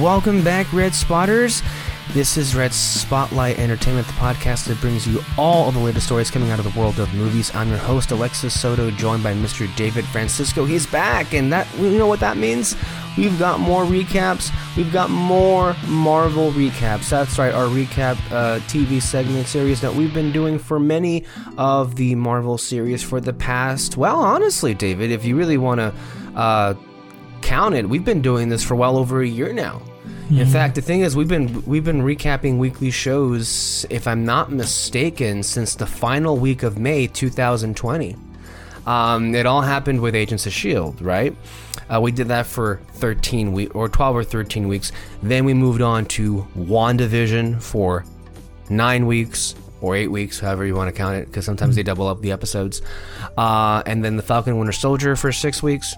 [0.00, 1.60] Welcome back, Red Spotters.
[2.12, 6.50] This is Red Spotlight Entertainment, the podcast that brings you all the latest stories coming
[6.50, 7.52] out of the world of movies.
[7.52, 9.74] I'm your host, Alexis Soto, joined by Mr.
[9.74, 10.64] David Francisco.
[10.64, 12.76] He's back, and that you know what that means?
[13.16, 14.52] We've got more recaps.
[14.76, 17.10] We've got more Marvel recaps.
[17.10, 21.24] That's right, our recap uh, TV segment series that we've been doing for many
[21.56, 23.96] of the Marvel series for the past.
[23.96, 25.92] Well, honestly, David, if you really want to
[26.36, 26.74] uh,
[27.42, 29.82] count it, we've been doing this for well over a year now.
[30.30, 34.52] In fact, the thing is, we've been we've been recapping weekly shows, if I'm not
[34.52, 38.16] mistaken, since the final week of May 2020.
[38.86, 41.34] Um, it all happened with Agents of Shield, right?
[41.90, 44.92] Uh, we did that for 13 weeks or 12 or 13 weeks.
[45.22, 48.04] Then we moved on to WandaVision for
[48.68, 52.06] nine weeks or eight weeks, however you want to count it, because sometimes they double
[52.06, 52.82] up the episodes.
[53.36, 55.94] Uh, and then the Falcon Winter Soldier for six weeks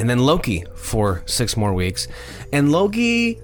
[0.00, 2.08] and then Loki for six more weeks.
[2.52, 3.38] And Loki,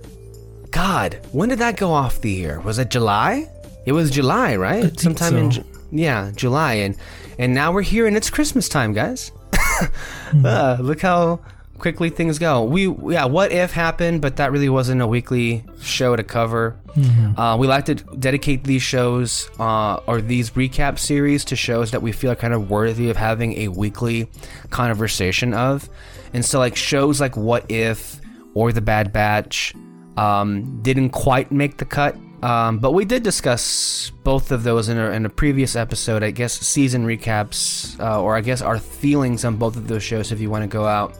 [0.70, 2.60] God, when did that go off the air?
[2.60, 3.48] Was it July?
[3.84, 4.98] It was July, right?
[4.98, 5.60] Sometime in so.
[5.62, 6.96] Ju- yeah, July, and
[7.38, 9.30] and now we're here, and it's Christmas time, guys.
[10.44, 11.38] Uh, look how
[11.78, 12.64] quickly things go.
[12.64, 16.76] We yeah, what if happened, but that really wasn't a weekly show to cover.
[17.36, 22.00] Uh, we like to dedicate these shows uh, or these recap series to shows that
[22.02, 24.28] we feel are kind of worthy of having a weekly
[24.70, 25.88] conversation of.
[26.36, 28.20] And so, like shows like What If
[28.52, 29.74] or The Bad Batch
[30.18, 32.14] um, didn't quite make the cut.
[32.42, 36.22] Um, but we did discuss both of those in a, in a previous episode.
[36.22, 40.30] I guess season recaps, uh, or I guess our feelings on both of those shows.
[40.30, 41.16] If you want to go out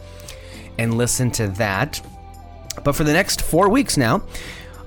[0.77, 1.99] and listen to that.
[2.85, 4.23] But for the next four weeks now,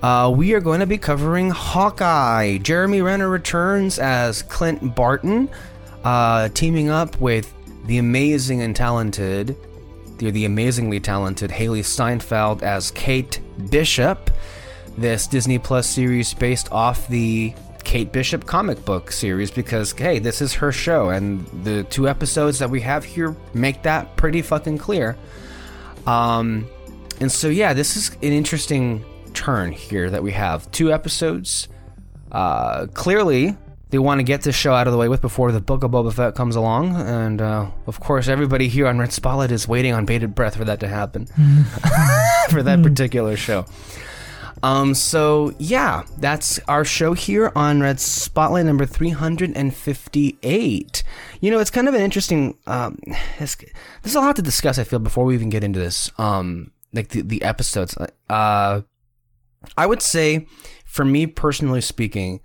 [0.04, 2.60] uh, we are going to be covering Hawkeye.
[2.60, 5.50] Jeremy Renner returns as Clint Barton,
[6.04, 7.52] uh, teaming up with
[7.88, 9.58] the amazing and talented,
[10.20, 13.40] the, the amazingly talented Hailee Steinfeld as Kate
[13.70, 14.30] Bishop.
[14.98, 20.42] This Disney Plus series based off the Kate Bishop comic book series because hey, this
[20.42, 24.78] is her show, and the two episodes that we have here make that pretty fucking
[24.78, 25.18] clear.
[26.06, 26.68] Um,
[27.20, 31.68] and so yeah, this is an interesting turn here that we have two episodes.
[32.32, 33.56] Uh, clearly,
[33.90, 35.92] they want to get this show out of the way with before the Book of
[35.92, 39.94] Boba Fett comes along, and uh, of course, everybody here on Red Spotlight is waiting
[39.94, 41.26] on bated breath for that to happen
[42.50, 43.66] for that particular show.
[44.62, 51.04] Um, so yeah, that's our show here on Red Spotlight number 358.
[51.42, 53.00] You know, it's kind of an interesting, um,
[53.38, 57.10] there's a lot to discuss, I feel, before we even get into this, um, like
[57.10, 57.98] the, the episodes.
[58.30, 58.82] Uh,
[59.78, 60.48] I would say,
[60.86, 62.42] for me personally speaking,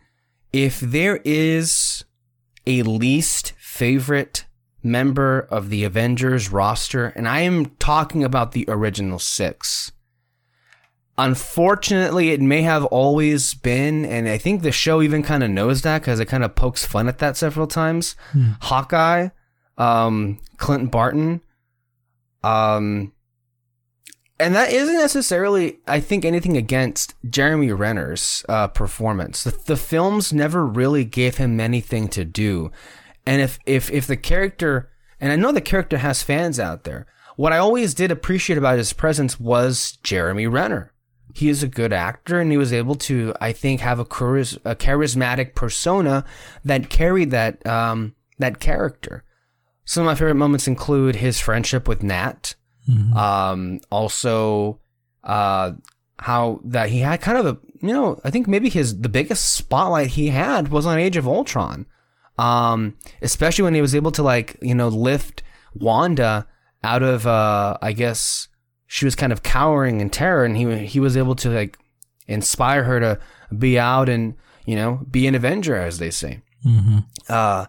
[0.54, 2.04] if there is
[2.64, 4.44] a least favorite
[4.84, 9.90] member of the Avengers roster, and I am talking about the original six,
[11.16, 15.82] Unfortunately, it may have always been, and I think the show even kind of knows
[15.82, 18.16] that because it kind of pokes fun at that several times.
[18.62, 19.28] Hawkeye,
[19.78, 21.40] um, Clinton Barton,
[22.42, 23.12] um,
[24.40, 29.44] and that isn't necessarily, I think, anything against Jeremy Renner's uh, performance.
[29.44, 32.72] The, the films never really gave him anything to do,
[33.24, 34.90] and if if if the character,
[35.20, 37.06] and I know the character has fans out there,
[37.36, 40.92] what I always did appreciate about his presence was Jeremy Renner.
[41.34, 44.56] He is a good actor and he was able to i think have a, charis-
[44.64, 46.24] a charismatic persona
[46.64, 49.24] that carried that um, that character.
[49.84, 52.54] Some of my favorite moments include his friendship with nat
[53.16, 54.78] um, also
[55.22, 55.72] uh,
[56.18, 59.54] how that he had kind of a you know i think maybe his the biggest
[59.54, 61.86] spotlight he had was on age of ultron.
[62.36, 65.42] Um, especially when he was able to like you know lift
[65.74, 66.46] wanda
[66.82, 68.48] out of uh, i guess
[68.86, 71.78] she was kind of cowering in terror and he he was able to like
[72.26, 73.18] inspire her to
[73.56, 74.34] be out and
[74.66, 76.42] you know be an avenger as they say.
[77.28, 77.66] Uh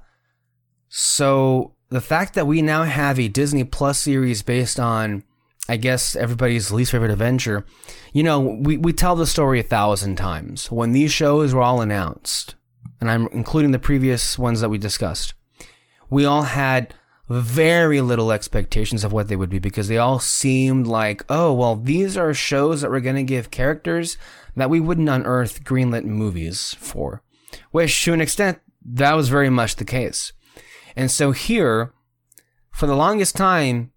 [0.89, 5.23] so the fact that we now have a disney plus series based on
[5.69, 7.65] i guess everybody's least favorite avenger
[8.11, 11.81] you know we, we tell the story a thousand times when these shows were all
[11.81, 12.55] announced
[12.99, 15.33] and i'm including the previous ones that we discussed
[16.09, 16.93] we all had
[17.27, 21.75] very little expectations of what they would be because they all seemed like, oh, well,
[21.75, 24.17] these are shows that we're going to give characters
[24.55, 27.23] that we wouldn't unearth greenlit movies for.
[27.71, 30.33] Which, to an extent, that was very much the case.
[30.95, 31.93] And so here,
[32.71, 33.91] for the longest time,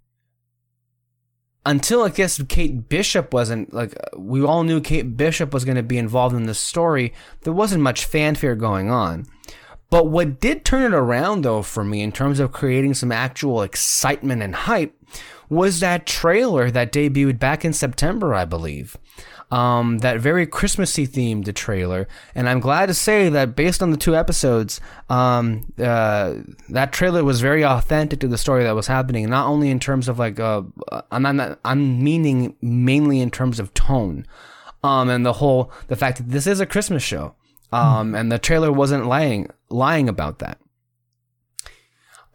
[1.65, 5.77] until I guess Kate Bishop wasn't like uh, we all knew Kate Bishop was going
[5.77, 7.13] to be involved in this story,
[7.43, 9.27] there wasn't much fanfare going on.
[9.91, 13.63] But what did turn it around, though, for me in terms of creating some actual
[13.63, 14.95] excitement and hype
[15.49, 18.97] was that trailer that debuted back in September, I believe.
[19.51, 22.07] Um, that very Christmassy themed trailer.
[22.35, 26.35] And I'm glad to say that based on the two episodes, um, uh,
[26.69, 29.29] that trailer was very authentic to the story that was happening.
[29.31, 30.63] Not only in terms of like, uh,
[31.11, 34.27] I'm not, I'm meaning mainly in terms of tone,
[34.83, 37.35] um, and the whole the fact that this is a Christmas show,
[37.73, 40.59] um, and the trailer wasn't lying lying about that.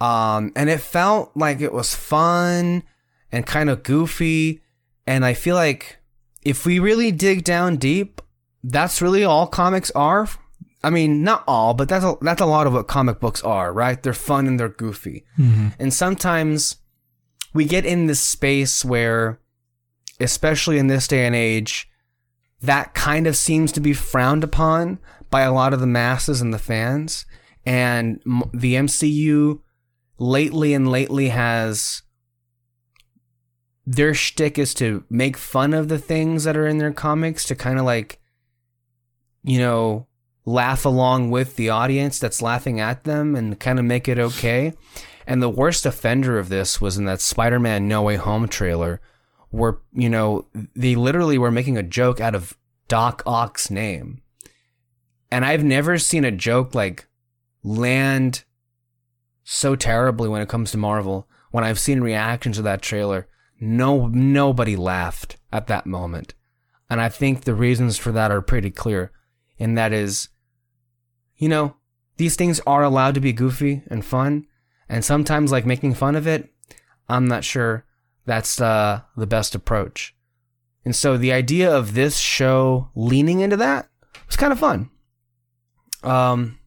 [0.01, 2.83] Um, and it felt like it was fun
[3.31, 4.61] and kind of goofy.
[5.07, 5.97] And I feel like
[6.45, 8.21] if we really dig down deep,
[8.63, 10.27] that's really all comics are.
[10.83, 13.71] I mean, not all, but that's a, that's a lot of what comic books are,
[13.71, 14.01] right?
[14.01, 15.25] They're fun and they're goofy.
[15.37, 15.69] Mm-hmm.
[15.79, 16.77] And sometimes
[17.53, 19.39] we get in this space where,
[20.19, 21.89] especially in this day and age,
[22.61, 24.99] that kind of seems to be frowned upon
[25.29, 27.25] by a lot of the masses and the fans.
[27.65, 28.21] And
[28.53, 29.61] the MCU
[30.17, 32.02] lately and lately has
[33.85, 37.55] their shtick is to make fun of the things that are in their comics to
[37.55, 38.19] kind of like,
[39.43, 40.07] you know,
[40.45, 44.73] laugh along with the audience that's laughing at them and kind of make it okay.
[45.25, 49.01] And the worst offender of this was in that Spider Man No Way Home trailer,
[49.49, 52.57] where, you know, they literally were making a joke out of
[52.87, 54.21] Doc Ock's name.
[55.31, 57.07] And I've never seen a joke like
[57.63, 58.43] land
[59.43, 61.27] so terribly when it comes to Marvel.
[61.51, 63.27] When I've seen reactions to that trailer,
[63.63, 66.33] no nobody laughed at that moment.
[66.89, 69.11] And I think the reasons for that are pretty clear.
[69.59, 70.29] And that is,
[71.37, 71.75] you know,
[72.17, 74.45] these things are allowed to be goofy and fun.
[74.87, 76.49] And sometimes like making fun of it,
[77.09, 77.85] I'm not sure
[78.25, 80.15] that's uh, the best approach.
[80.85, 83.87] And so the idea of this show leaning into that
[84.27, 84.89] was kind of fun.
[86.03, 86.59] Um,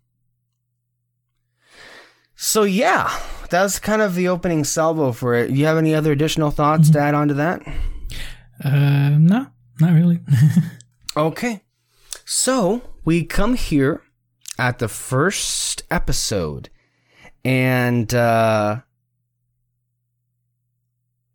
[2.34, 3.16] so yeah,
[3.48, 5.50] that's kind of the opening salvo for it.
[5.50, 7.62] You have any other additional thoughts to add on to that?
[8.62, 9.46] Uh, no,
[9.80, 10.20] not really.
[11.16, 11.62] Okay.
[12.26, 14.02] So we come here
[14.58, 16.68] at the first episode.
[17.42, 18.80] And uh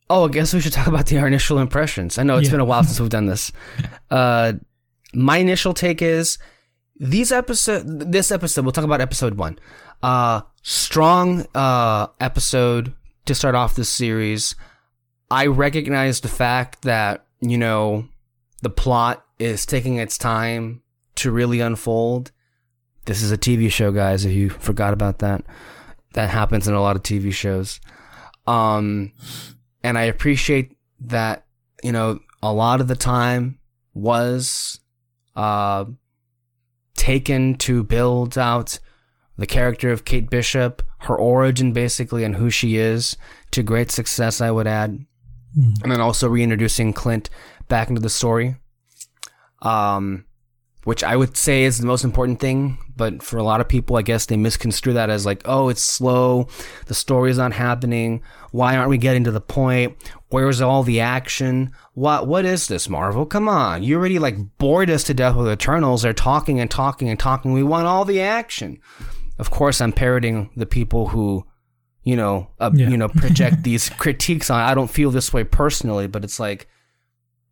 [0.10, 2.18] Oh, I guess we should talk about the our initial impressions.
[2.18, 2.52] I know it's Yeah.
[2.52, 3.52] been a while since we've done this.
[4.12, 4.54] Uh
[5.13, 6.38] my initial take is
[7.00, 9.58] these episode this episode we'll talk about episode 1.
[10.03, 12.94] Uh strong uh episode
[13.25, 14.56] to start off this series.
[15.30, 18.07] I recognize the fact that, you know,
[18.62, 20.81] the plot is taking its time
[21.15, 22.31] to really unfold.
[23.06, 25.44] This is a TV show, guys, if you forgot about that.
[26.13, 27.80] That happens in a lot of TV shows.
[28.45, 29.13] Um,
[29.83, 31.45] and I appreciate that,
[31.83, 33.59] you know, a lot of the time
[33.94, 34.80] was
[35.36, 35.86] uh,
[36.95, 38.80] taken to build out
[39.38, 43.18] the character of Kate Bishop, her origin basically, and who she is
[43.51, 45.06] to great success, I would add
[45.56, 47.30] and then also reintroducing Clint
[47.68, 48.56] back into the story.
[49.62, 50.25] Um,
[50.83, 53.98] which I would say is the most important thing, but for a lot of people,
[53.98, 56.48] I guess they misconstrue that as like, oh, it's slow,
[56.88, 58.24] the story is not happening.
[58.50, 59.95] Why aren't we getting to the point?
[60.30, 61.72] Where's all the action?
[61.94, 63.27] What what is this, Marvel?
[63.27, 66.01] Come on, you already like bored us to death with Eternals.
[66.01, 67.54] They're talking and talking and talking.
[67.54, 68.80] We want all the action.
[69.41, 71.45] Of course, I'm parroting the people who
[72.03, 72.89] you know, uh, Yeah.
[72.89, 74.60] you know, project these critiques on.
[74.60, 76.67] I don't feel this way personally, but it's like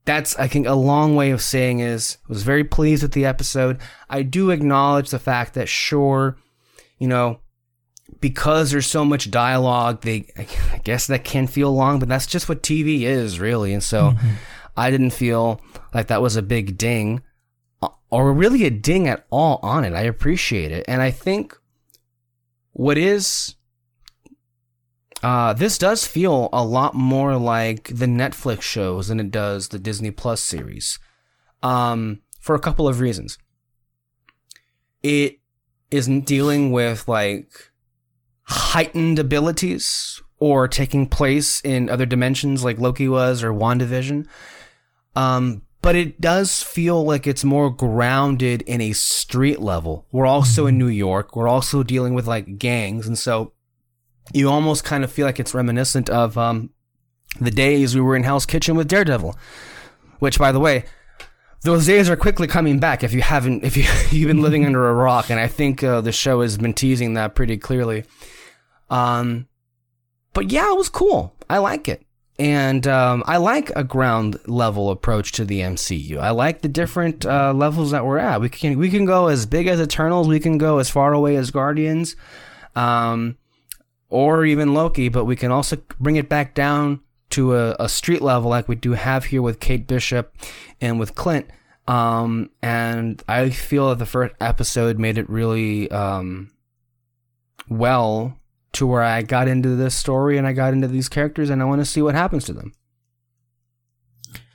[0.05, 3.25] that's I think a long way of saying is I was very pleased with the
[3.25, 3.77] episode.
[4.09, 6.35] I do acknowledge the fact that sure,
[6.97, 7.41] you know,
[8.21, 10.47] because there's so much dialogue, they I
[10.83, 13.71] guess that can feel long, but that's just what TV is really.
[13.73, 14.15] And so
[14.75, 15.61] I didn't feel
[15.93, 17.21] like that was a big ding
[17.83, 19.93] uh, or really a ding at all on it.
[19.93, 20.85] I appreciate it.
[20.87, 21.55] And I think
[22.79, 23.55] what is
[25.21, 29.79] uh, this does feel a lot more like the Netflix shows than it does the
[29.79, 30.97] Disney Plus series.
[31.61, 33.37] Um, for a couple of reasons.
[35.03, 35.39] It
[35.91, 37.69] isn't dealing with like
[38.43, 44.25] heightened abilities or taking place in other dimensions like Loki was or WandaVision.
[45.17, 50.05] Um, but it does feel like it's more grounded in a street level.
[50.11, 51.35] We're also in New York.
[51.35, 53.07] We're also dealing with like gangs.
[53.07, 53.53] And so
[54.33, 56.71] you almost kind of feel like it's reminiscent of um,
[57.39, 59.37] the days we were in Hell's Kitchen with Daredevil.
[60.19, 60.83] Which, by the way,
[61.61, 63.03] those days are quickly coming back.
[63.03, 63.85] If you haven't, if you
[64.17, 67.13] you've been living under a rock, and I think uh, the show has been teasing
[67.13, 68.03] that pretty clearly.
[68.89, 69.47] Um,
[70.33, 71.35] but yeah, it was cool.
[71.49, 72.05] I like it,
[72.39, 76.17] and um, I like a ground level approach to the MCU.
[76.17, 78.39] I like the different uh, levels that we're at.
[78.39, 80.27] We can we can go as big as Eternals.
[80.27, 82.15] We can go as far away as Guardians.
[82.75, 83.37] Um,
[84.09, 88.21] or even Loki, but we can also bring it back down to a, a street
[88.21, 90.35] level like we do have here with Kate Bishop
[90.81, 91.47] and with Clint.
[91.87, 96.51] Um, and I feel that the first episode made it really um,
[97.67, 98.38] well
[98.73, 101.65] to where I got into this story and I got into these characters and I
[101.65, 102.73] want to see what happens to them.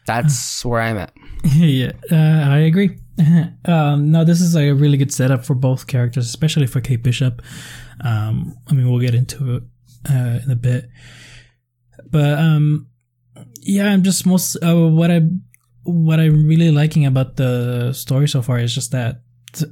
[0.06, 1.12] That's where I'm at.
[1.44, 2.98] yeah, uh, I agree.
[3.64, 7.42] um, no, this is a really good setup for both characters, especially for Kate Bishop.
[8.04, 9.62] Um, I mean, we'll get into it
[10.10, 10.88] uh, in a bit,
[12.10, 12.88] but um,
[13.60, 15.22] yeah, I'm just most uh, what I
[15.84, 19.70] what I'm really liking about the story so far is just that th-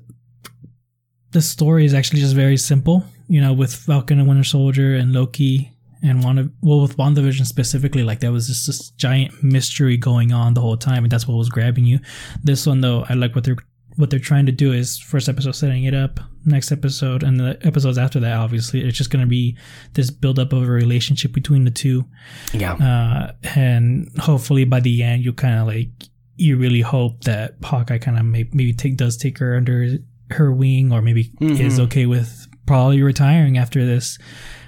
[1.32, 3.04] the story is actually just very simple.
[3.28, 5.72] You know, with Falcon and Winter Soldier and Loki
[6.02, 10.54] and Wanda, well, with WandaVision specifically, like there was just this giant mystery going on
[10.54, 11.98] the whole time, and that's what was grabbing you.
[12.42, 13.56] This one, though, I like what they're
[13.96, 17.58] what they're trying to do is first episode setting it up, next episode, and the
[17.62, 19.56] episodes after that, obviously, it's just going to be
[19.92, 22.04] this build up of a relationship between the two.
[22.52, 22.74] Yeah.
[22.74, 25.90] Uh, and hopefully by the end, you kind of like
[26.36, 29.98] you really hope that Hawkeye kind of may, maybe take does take her under
[30.32, 31.60] her wing, or maybe Mm-hmm.
[31.60, 34.18] is okay with probably retiring after this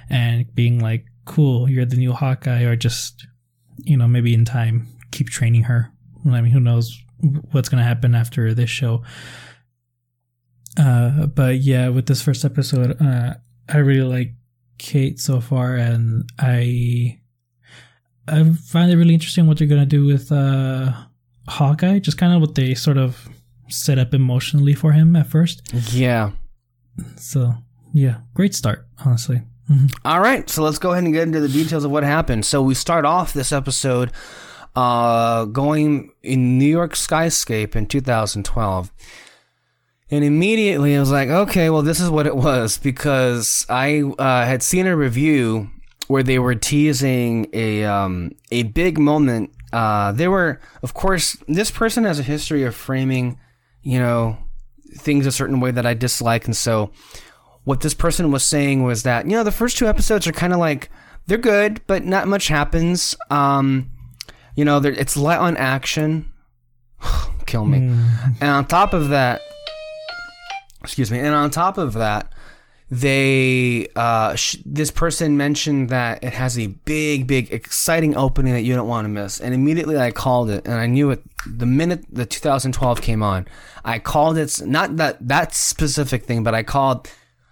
[0.09, 3.25] and being like, cool, you're the new Hawkeye, or just,
[3.83, 5.91] you know, maybe in time keep training her.
[6.25, 6.97] I mean, who knows
[7.51, 9.03] what's going to happen after this show.
[10.77, 13.35] Uh, but yeah, with this first episode, uh,
[13.69, 14.33] I really like
[14.77, 17.19] Kate so far, and I,
[18.27, 20.91] I find it really interesting what they're going to do with, uh,
[21.47, 23.29] Hawkeye, just kind of what they sort of
[23.67, 25.61] set up emotionally for him at first.
[25.93, 26.31] Yeah.
[27.17, 27.55] So,
[27.93, 29.41] yeah, great start, honestly.
[29.69, 29.91] Mhm.
[30.05, 32.45] All right, so let's go ahead and get into the details of what happened.
[32.45, 34.11] So we start off this episode
[34.75, 38.91] uh, going in New York skyscape in 2012.
[40.11, 44.45] And immediately I was like, okay, well, this is what it was because I uh,
[44.45, 45.71] had seen a review
[46.07, 49.51] where they were teasing a um, a big moment.
[49.73, 53.39] Uh, they were, of course, this person has a history of framing,
[53.85, 54.37] you know,
[54.97, 56.91] things a certain way that I dislike, and so
[57.63, 60.53] what this person was saying was that you know the first two episodes are kind
[60.53, 60.89] of like
[61.27, 63.15] they're good, but not much happens.
[63.29, 63.91] Um,
[64.55, 66.31] you know, it's light on action.
[67.45, 67.77] Kill me.
[67.77, 69.41] And on top of that,
[70.81, 71.19] excuse me.
[71.19, 72.31] And on top of that,
[72.91, 78.61] they uh, sh- this person mentioned that it has a big, big, exciting opening that
[78.61, 79.39] you don't want to miss.
[79.39, 83.47] And immediately I called it, and I knew it the minute the 2012 came on.
[83.83, 87.09] I called it not that that specific thing, but I called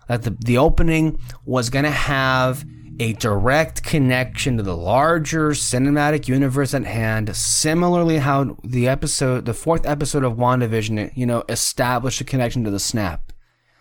[0.07, 2.63] that the the opening was gonna have
[2.99, 7.35] a direct connection to the larger cinematic universe at hand.
[7.35, 12.71] Similarly, how the episode, the fourth episode of WandaVision, you know, established a connection to
[12.71, 13.32] the snap.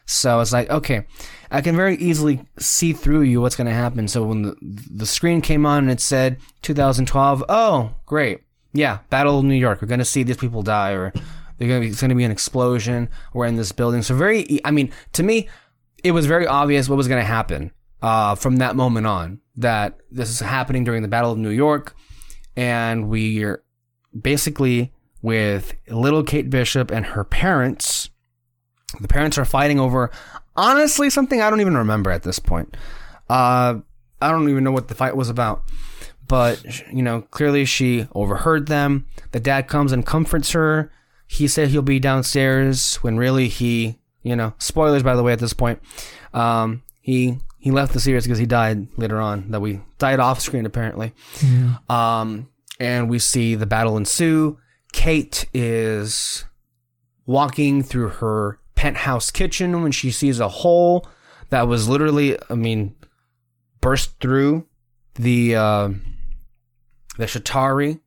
[0.06, 1.06] So it's like, okay,
[1.50, 4.08] I can very easily see through you what's going to happen.
[4.08, 8.40] So when the, the screen came on and it said 2012, oh, great.
[8.72, 9.82] Yeah, Battle of New York.
[9.82, 11.12] We're going to see these people die or
[11.58, 13.08] they're going to be, it's going to be an explosion.
[13.32, 14.02] We're in this building.
[14.02, 15.48] So very, I mean, to me,
[16.02, 19.98] it was very obvious what was going to happen uh, from that moment on that
[20.10, 21.94] this is happening during the Battle of New York.
[22.56, 23.62] And we're
[24.18, 24.92] basically
[25.22, 28.10] with little Kate Bishop and her parents.
[29.00, 30.10] The parents are fighting over,
[30.56, 32.76] honestly, something I don't even remember at this point.
[33.28, 33.80] Uh,
[34.20, 35.64] I don't even know what the fight was about.
[36.28, 39.06] But, you know, clearly she overheard them.
[39.32, 40.90] The dad comes and comforts her.
[41.26, 45.40] He said he'll be downstairs when really he, you know, spoilers by the way at
[45.40, 45.80] this point.
[46.32, 49.50] Um, he he left the series because he died later on.
[49.50, 51.12] That we died off screen apparently.
[51.88, 52.48] Um,
[52.80, 54.58] and we see the battle ensue.
[54.92, 56.44] Kate is
[57.26, 61.06] walking through her penthouse kitchen when she sees a hole
[61.50, 62.96] that was literally, I mean,
[63.80, 64.66] burst through
[65.14, 65.90] the uh,
[67.16, 68.00] the Chitauri,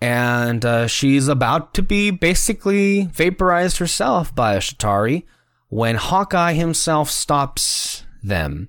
[0.00, 5.24] and uh, she's about to be basically vaporized herself by a Chitauri
[5.70, 8.68] when Hawkeye himself stops them,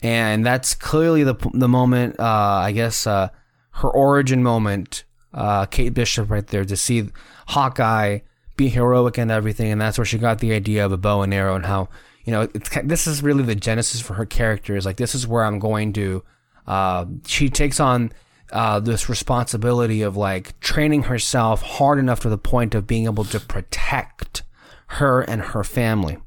[0.00, 2.18] and that's clearly the the moment.
[2.18, 3.28] Uh, I guess uh,
[3.72, 5.04] her origin moment.
[5.34, 7.10] Uh, Kate Bishop right there to see
[7.48, 8.20] Hawkeye
[8.62, 11.34] be heroic and everything, and that's where she got the idea of a bow and
[11.34, 11.88] arrow and how
[12.24, 14.76] you know it's, this is really the genesis for her character.
[14.76, 16.22] Is like this is where I'm going to.
[16.66, 18.12] Uh, she takes on
[18.52, 23.24] uh, this responsibility of like training herself hard enough to the point of being able
[23.24, 24.44] to protect
[24.86, 26.18] her and her family.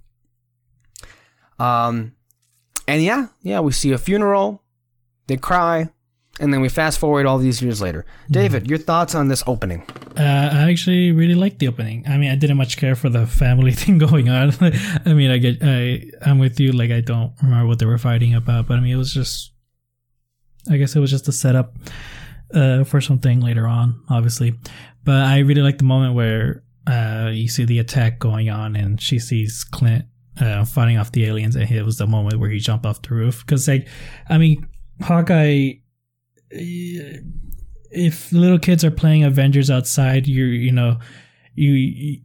[1.58, 2.16] Um,
[2.86, 4.62] and yeah, yeah, we see a funeral,
[5.28, 5.90] they cry,
[6.40, 8.06] and then we fast forward all these years later.
[8.30, 9.84] David, your thoughts on this opening?
[10.18, 12.04] Uh, I actually really liked the opening.
[12.08, 14.54] I mean, I didn't much care for the family thing going on.
[15.06, 16.72] I mean, I get, I, I'm with you.
[16.72, 19.52] Like, I don't remember what they were fighting about, but I mean, it was just,
[20.70, 21.76] I guess it was just a setup.
[22.54, 24.54] uh, for something later on, obviously.
[25.04, 29.00] But I really like the moment where uh, you see the attack going on and
[29.02, 30.06] she sees Clint
[30.40, 33.14] uh, fighting off the aliens, and it was the moment where he jumped off the
[33.14, 33.46] roof.
[33.46, 33.88] Because, like,
[34.30, 34.68] I mean,
[35.02, 35.74] Hawkeye.
[36.52, 41.00] If little kids are playing Avengers outside, you you know,
[41.56, 42.22] you, you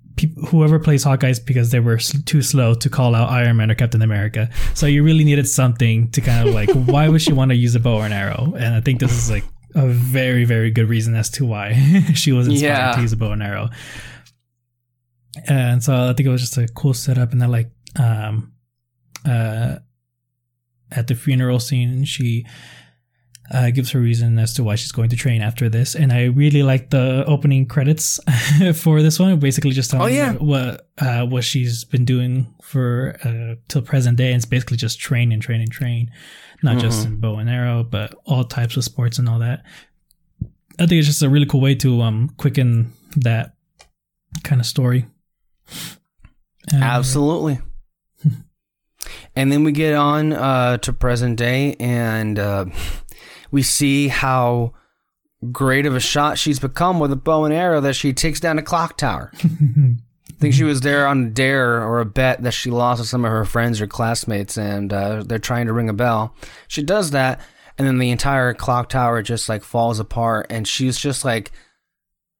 [0.49, 3.75] whoever plays Hawkeye is because they were too slow to call out Iron Man or
[3.75, 4.50] Captain America.
[4.75, 7.75] So you really needed something to kind of like, why would she want to use
[7.75, 8.53] a bow and arrow?
[8.59, 9.45] And I think this is like
[9.77, 11.73] a very very good reason as to why
[12.15, 12.93] she was inspired Yeah.
[12.97, 13.71] to use a bow and arrow.
[15.49, 18.53] And so I think it was just a cool setup, and then like um,
[19.25, 19.77] uh,
[20.91, 22.45] at the funeral scene, she
[23.50, 25.95] uh, gives her reason as to why she's going to train after this.
[25.97, 28.21] And I really like the opening credits
[28.75, 29.38] for this one.
[29.40, 30.33] Basically, just telling Oh, yeah.
[30.35, 34.28] what uh, what she's been doing for uh, till present day.
[34.33, 36.11] And it's basically just train and train and train,
[36.62, 37.14] not just Mm-hmm.
[37.14, 39.64] in bow and arrow, but all types of sports and all that.
[40.78, 43.54] I think it's just a really cool way to um quicken that
[44.45, 45.07] kind of story.
[46.73, 47.59] And- Absolutely.
[49.37, 52.66] and then we get on uh, to present day, and uh,
[53.50, 54.73] we see how
[55.52, 58.59] great of a shot she's become with a bow and arrow that she takes down
[58.59, 59.33] a clock tower.
[59.42, 63.07] I think she was there on a dare or a bet that she lost to
[63.09, 66.35] some of her friends or classmates, and uh, they're trying to ring a bell.
[66.69, 67.40] She does that,
[67.76, 71.52] and then the entire clock tower just like falls apart, and she's just like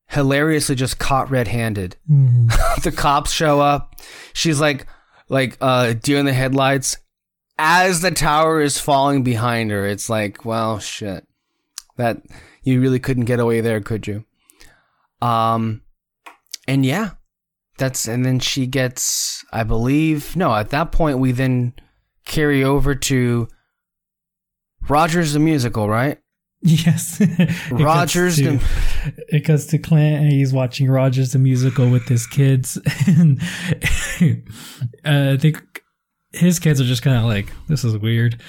[0.09, 2.83] hilariously just caught red-handed Mm.
[2.83, 4.01] the cops show up.
[4.33, 4.87] She's like
[5.29, 6.97] like uh deer in the headlights
[7.63, 9.87] as the tower is falling behind her.
[9.87, 11.27] It's like, well, shit.
[11.97, 12.23] That
[12.63, 14.25] you really couldn't get away there, could you?
[15.21, 15.83] Um
[16.67, 17.11] and yeah.
[17.79, 21.75] That's and then she gets I believe no, at that point we then
[22.25, 23.49] carry over to
[24.89, 26.19] Rogers the musical, right?
[26.63, 27.21] Yes.
[27.21, 28.65] It cuts Rogers to- the-
[29.29, 32.79] it cuts to Clint and he's watching Rogers the musical with his kids.
[33.07, 33.41] And
[35.05, 35.63] uh, I think
[36.33, 38.41] his kids are just kind of like, this is weird.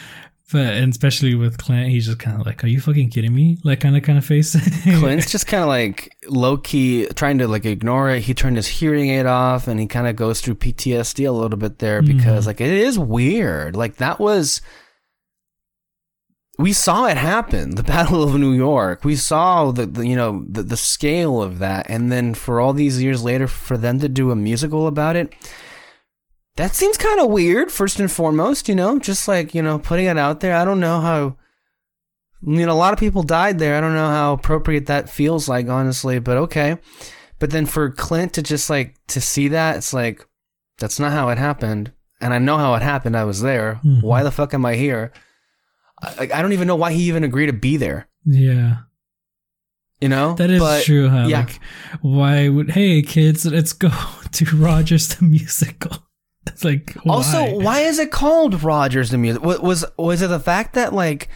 [0.52, 3.58] But and especially with Clint, he's just kind of like, "Are you fucking kidding me?"
[3.64, 4.52] Like kind of kind of face.
[4.84, 8.24] Clint's just kind of like low key trying to like ignore it.
[8.24, 11.58] He turned his hearing aid off and he kind of goes through PTSD a little
[11.58, 12.18] bit there mm-hmm.
[12.18, 13.78] because like it is weird.
[13.78, 14.62] Like that was
[16.60, 19.06] we saw it happen, the Battle of New York.
[19.06, 22.74] We saw the, the you know the the scale of that and then for all
[22.74, 25.34] these years later for them to do a musical about it
[26.58, 30.06] that seems kind of weird first and foremost, you know, just like, you know, putting
[30.06, 30.56] it out there.
[30.56, 31.38] I don't know how
[32.44, 33.76] you know, a lot of people died there.
[33.78, 36.78] I don't know how appropriate that feels like, honestly, but okay.
[37.38, 40.26] But then for Clint to just like to see that, it's like
[40.80, 43.16] that's not how it happened, and I know how it happened.
[43.16, 43.80] I was there.
[43.86, 44.02] Mhm.
[44.02, 45.12] Why the fuck am I here?
[46.02, 48.08] I, like, I don't even know why he even agreed to be there.
[48.26, 48.78] yeah,
[50.02, 51.10] You know, that is But- true.
[51.10, 51.26] Huh?
[51.28, 51.42] yeah.
[51.42, 51.60] Like,
[52.02, 52.72] why would?
[52.72, 53.90] Hey, kids, let's go
[54.32, 55.98] to Rogers the musical.
[56.48, 59.44] It's like Also, why is it called Rogers the Music?
[59.44, 61.30] Was was, it the fact that like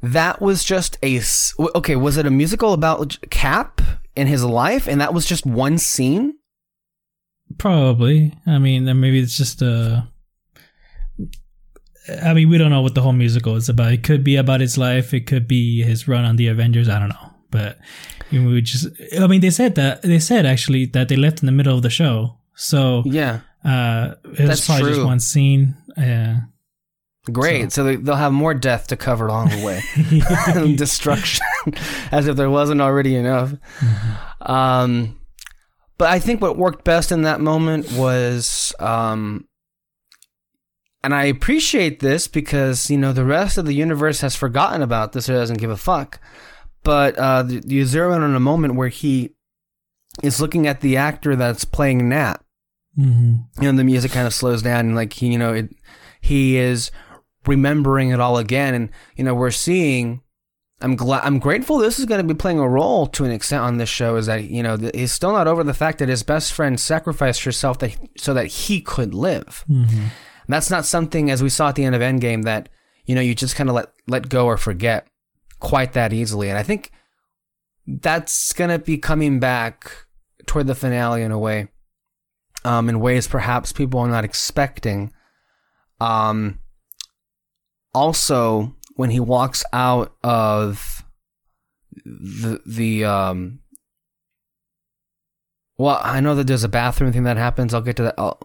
[0.00, 1.20] that was just a
[1.74, 1.96] okay?
[1.96, 3.80] Was it a musical about Cap
[4.14, 6.34] in his life, and that was just one scene?
[7.58, 8.32] Probably.
[8.46, 10.08] I mean, then maybe it's just a.
[12.22, 13.92] I mean, we don't know what the whole musical is about.
[13.92, 15.14] It could be about his life.
[15.14, 16.88] It could be his run on the Avengers.
[16.88, 17.78] I don't know, but
[18.30, 18.88] we just.
[19.18, 21.82] I mean, they said that they said actually that they left in the middle of
[21.82, 25.06] the show, so Yeah, uh, it was That's probably just true.
[25.06, 25.76] one scene.
[25.96, 26.40] Yeah.
[27.32, 27.72] great.
[27.72, 31.44] So, they, they'll have more death to cover along the way, destruction,
[32.12, 33.54] as if there wasn't already enough.
[34.40, 35.18] Um,
[35.96, 39.46] but I think what worked best in that moment was, um,
[41.02, 45.12] and I appreciate this because you know the rest of the universe has forgotten about
[45.12, 46.18] this or doesn't give a fuck.
[46.82, 49.34] But uh, the- you zero in on a moment where he
[50.22, 52.42] is looking at the actor that's playing Nat,
[52.96, 55.70] hmm you know the music kind of slows down and like he you know it,
[56.20, 56.90] he is
[57.46, 58.74] remembering it all again.
[58.74, 60.22] And you know we're seeing
[60.80, 63.62] i'm glad i'm grateful this is going to be playing a role to an extent
[63.62, 66.08] on this show is that you know th- he's still not over the fact that
[66.08, 69.64] his best friend sacrificed herself that so that he could live.
[69.66, 70.06] Hmm
[70.48, 72.68] that's not something as we saw at the end of endgame that
[73.06, 75.06] you know you just kind of let let go or forget
[75.60, 76.48] quite that easily.
[76.48, 76.90] And i think
[77.86, 80.06] that's going to be coming back
[80.46, 81.68] toward the finale in a way
[82.64, 85.12] um, in ways perhaps people are not expecting.
[86.00, 86.58] Um,
[87.94, 91.04] also, when he walks out of
[92.04, 93.60] the the um,
[95.76, 97.74] well, I know that there's a bathroom thing that happens.
[97.74, 98.14] I'll get to that.
[98.18, 98.38] I'll,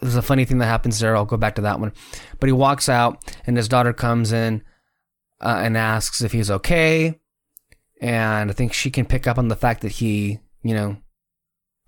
[0.00, 1.16] there's a funny thing that happens there.
[1.16, 1.92] I'll go back to that one.
[2.38, 4.62] But he walks out, and his daughter comes in
[5.40, 7.18] uh, and asks if he's okay.
[8.00, 10.96] and I think she can pick up on the fact that he, you know,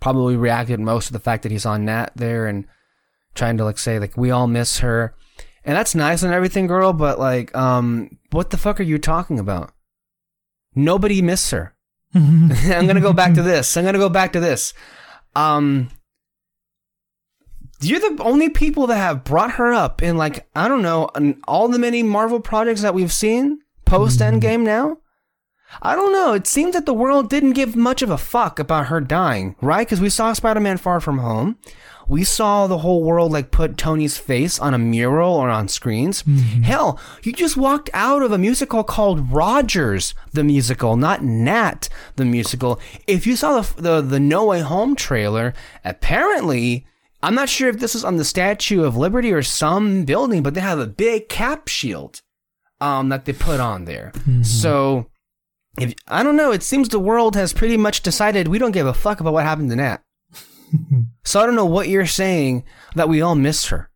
[0.02, 2.66] probably reacted most to the fact that he's on Nat there and
[3.34, 5.14] trying to like say like we all miss her,
[5.64, 6.92] and that's nice and everything, girl.
[6.92, 9.72] But like, um, what the fuck are you talking about?
[10.74, 11.74] Nobody missed her.
[12.14, 12.48] I'm
[12.86, 13.76] gonna go back to this.
[13.76, 14.74] I'm gonna go back to this.
[15.36, 15.88] Um,
[17.80, 21.10] you're the only people that have brought her up in like I don't know
[21.46, 24.98] all the many Marvel projects that we've seen post Endgame now.
[25.80, 26.34] I don't know.
[26.34, 29.86] It seems that the world didn't give much of a fuck about her dying, right?
[29.86, 31.56] Because we saw Spider-Man Far From Home.
[32.08, 36.24] We saw the whole world like put Tony's face on a mural or on screens.
[36.62, 42.24] Hell, you just walked out of a musical called Rogers the musical, not Nat the
[42.24, 42.80] musical.
[43.06, 45.54] If you saw the the, the No Way Home trailer,
[45.84, 46.84] apparently
[47.22, 50.54] I'm not sure if this is on the Statue of Liberty or some building, but
[50.54, 52.20] they have a big cap shield
[52.80, 54.10] um, that they put on there.
[54.42, 55.06] So
[55.78, 58.86] if I don't know, it seems the world has pretty much decided we don't give
[58.86, 60.02] a fuck about what happened to Nat.
[61.24, 63.90] so I don't know what you're saying that we all missed her.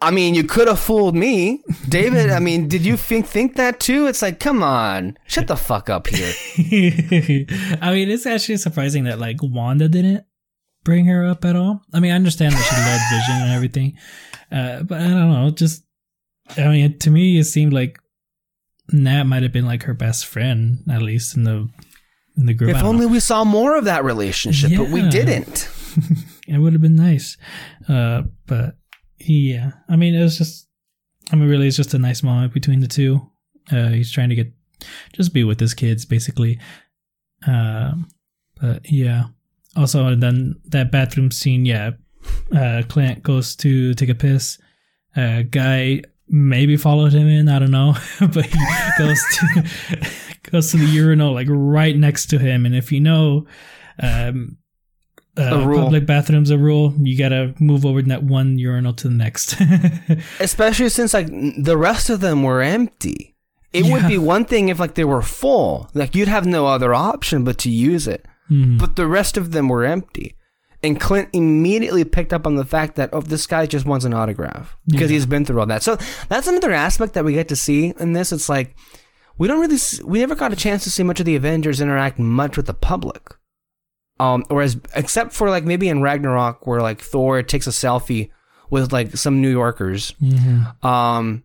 [0.00, 2.30] I mean, you could have fooled me, David.
[2.30, 4.06] I mean, did you think think that too?
[4.06, 6.34] It's like, come on, shut the fuck up here.
[7.80, 10.24] I mean, it's actually surprising that like Wanda didn't
[10.84, 11.80] bring her up at all.
[11.94, 13.96] I mean, I understand that she loved Vision and everything,
[14.52, 15.50] uh, but I don't know.
[15.50, 15.84] Just,
[16.58, 17.98] I mean, to me, it seemed like
[18.92, 21.68] Nat might have been like her best friend, at least in the
[22.36, 22.76] in the group.
[22.76, 25.68] If only we saw more of that relationship, but we didn't.
[26.48, 27.36] it would have been nice.
[27.88, 28.76] Uh, but
[29.18, 30.68] yeah, I mean, it was just,
[31.32, 33.20] I mean, really, it's just a nice moment between the two.
[33.72, 34.52] Uh, he's trying to get,
[35.12, 36.60] just be with his kids, basically.
[37.46, 38.08] Um,
[38.60, 39.24] but yeah.
[39.76, 41.92] Also, and then that bathroom scene, yeah.
[42.54, 44.58] Uh, Clint goes to take a piss.
[45.16, 48.58] Uh, guy maybe followed him in, I don't know, but he
[48.98, 50.10] goes to
[50.50, 53.46] goes to the urinal like right next to him, and if you know,
[54.00, 54.58] um,
[55.36, 56.94] uh, public bathrooms a rule.
[56.98, 59.56] You gotta move over that one urinal to the next.
[60.40, 63.34] Especially since like the rest of them were empty.
[63.72, 66.94] It would be one thing if like they were full, like you'd have no other
[66.94, 68.24] option but to use it.
[68.48, 68.78] Hmm.
[68.78, 70.36] But the rest of them were empty.
[70.86, 74.14] And Clint immediately picked up on the fact that oh, this guy just wants an
[74.14, 75.14] autograph because Yeah.
[75.16, 75.82] he's been through all that.
[75.82, 75.96] So
[76.28, 78.32] that's another aspect that we get to see in this.
[78.32, 78.74] It's like
[79.38, 81.80] we don't really, s- we never got a chance to see much of the Avengers
[81.80, 83.34] interact much with the public.
[84.18, 88.30] Um, whereas except for like maybe in Ragnarok where like Thor takes a selfie
[88.70, 90.14] with like some New Yorkers.
[90.22, 90.82] Mhm.
[90.84, 91.42] Um,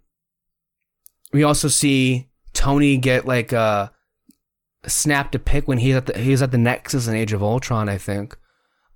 [1.34, 3.92] we also see Tony get like a
[4.88, 7.90] snap to pick when he's at the he's at the Nexus in Age of Ultron,
[7.90, 8.38] I think.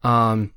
[0.05, 0.53] Um,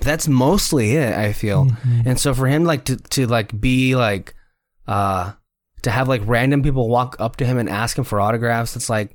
[0.00, 1.12] that's mostly it.
[1.14, 2.06] I feel, Mhm.
[2.06, 4.34] and so for him like to to like be like
[4.88, 5.32] uh
[5.82, 8.74] to have like random people walk up to him and ask him for autographs.
[8.76, 9.14] It's like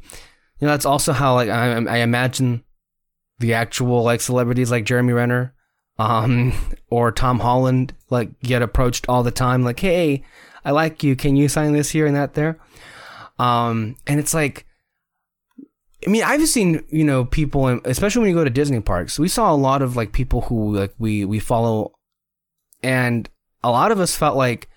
[0.59, 2.63] you know that's also how like I, I imagine
[3.39, 5.53] the actual like celebrities like Jeremy Renner
[5.97, 6.53] um
[6.91, 10.23] or Tom Holland like get approached all the time like hey
[10.63, 12.59] I like you can you sign this here and that there
[13.39, 14.66] um and it's like
[16.07, 19.19] I mean I've seen you know people in- especially when you go to Disney parks
[19.19, 21.91] we saw a lot of like people who like we we follow
[22.81, 23.29] and
[23.63, 24.69] a lot of us felt like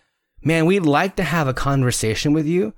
[0.42, 2.74] man we'd like to have a conversation with you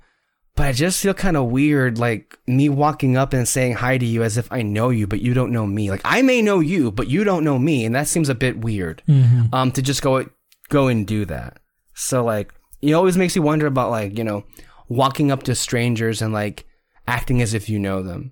[0.55, 4.05] but I just feel kind of weird, like me walking up and saying hi to
[4.05, 5.89] you as if I know you, but you don't know me.
[5.89, 8.59] Like I may know you, but you don't know me, and that seems a bit
[8.59, 9.01] weird.
[9.09, 9.51] Mhm.
[9.51, 10.29] Um, to just go
[10.69, 11.57] go and do that.
[11.95, 14.43] So like, it always makes you wonder about like you know,
[14.87, 16.67] walking up to strangers and like
[17.07, 18.31] acting as if you know them.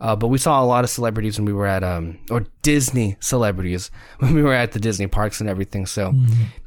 [0.00, 3.16] Uh, but we saw a lot of celebrities when we were at um or Disney
[3.20, 5.84] celebrities when we were at the Disney parks and everything.
[5.86, 6.14] So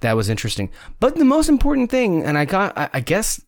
[0.01, 0.69] that was interesting.
[0.99, 3.41] But the most important thing, and I got, I, I guess,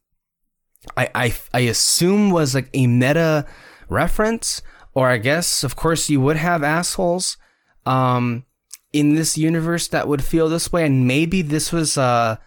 [0.98, 3.46] I, I I assume was like a meta
[3.90, 4.62] reference,
[4.94, 7.38] or I guess, of course, you would have assholes,
[7.86, 8.44] um,
[8.92, 12.38] in this universe that would feel this way, and maybe this was uh.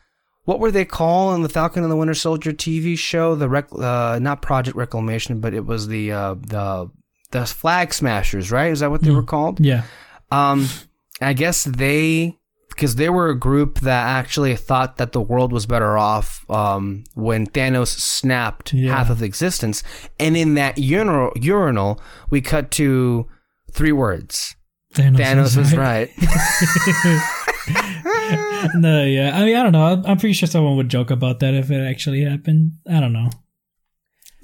[0.44, 3.34] What were they called in the Falcon and the Winter Soldier TV show?
[3.34, 6.90] The rec- uh, not Project Reclamation, but it was the uh, the
[7.30, 8.72] the Flag Smashers, right?
[8.72, 9.60] Is that what they were called?
[9.60, 9.82] Yeah.
[10.30, 10.68] Um,
[11.20, 12.38] I guess they,
[12.70, 17.04] because they were a group that actually thought that the world was better off um,
[17.14, 18.94] when Thanos snapped Yeah.
[18.96, 19.82] half of existence.
[20.20, 23.26] And in that urinal, urinal, we cut to
[23.72, 24.54] three words.
[24.94, 26.10] Thanos, Thanos was right.
[28.74, 29.36] no, yeah.
[29.36, 30.02] I mean, I don't know.
[30.06, 32.72] I'm pretty sure someone would joke about that if it actually happened.
[32.88, 33.30] I don't know.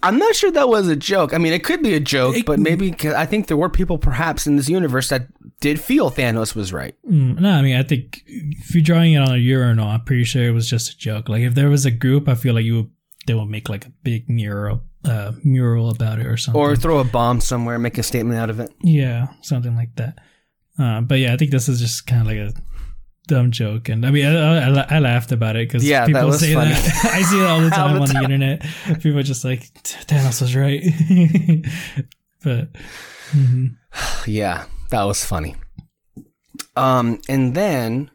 [0.05, 1.35] I'm not sure that was a joke.
[1.35, 3.99] I mean, it could be a joke, It- but maybe I think there were people
[3.99, 5.29] perhaps in this universe that
[5.61, 6.95] did feel Thanos was right.
[7.11, 10.25] Mm, no, I mean, I think if you're drawing it on a urinal, I'm pretty
[10.25, 11.29] sure it was just a joke.
[11.29, 12.91] Like, if there was a group, I feel like you would
[13.27, 16.61] they will make like a big mural uh, mural about it or something.
[16.61, 18.71] Or throw a bomb somewhere, make a statement out of it.
[18.83, 20.19] Yeah, something like that.
[20.79, 22.53] Uh, but yeah, I think this is just kind of like a
[23.27, 26.41] dumb joke, and I mean, I, I, I laughed about it because Yeah, people was
[26.41, 26.73] say funny.
[26.73, 27.05] that.
[27.15, 28.25] I see it all the All time the on the time.
[28.25, 28.63] internet.
[29.01, 30.83] People are just like, Thanos was right,
[32.45, 32.69] but
[33.33, 33.77] mhm.
[34.27, 35.57] Yeah, that was funny.
[36.77, 38.11] Um, and then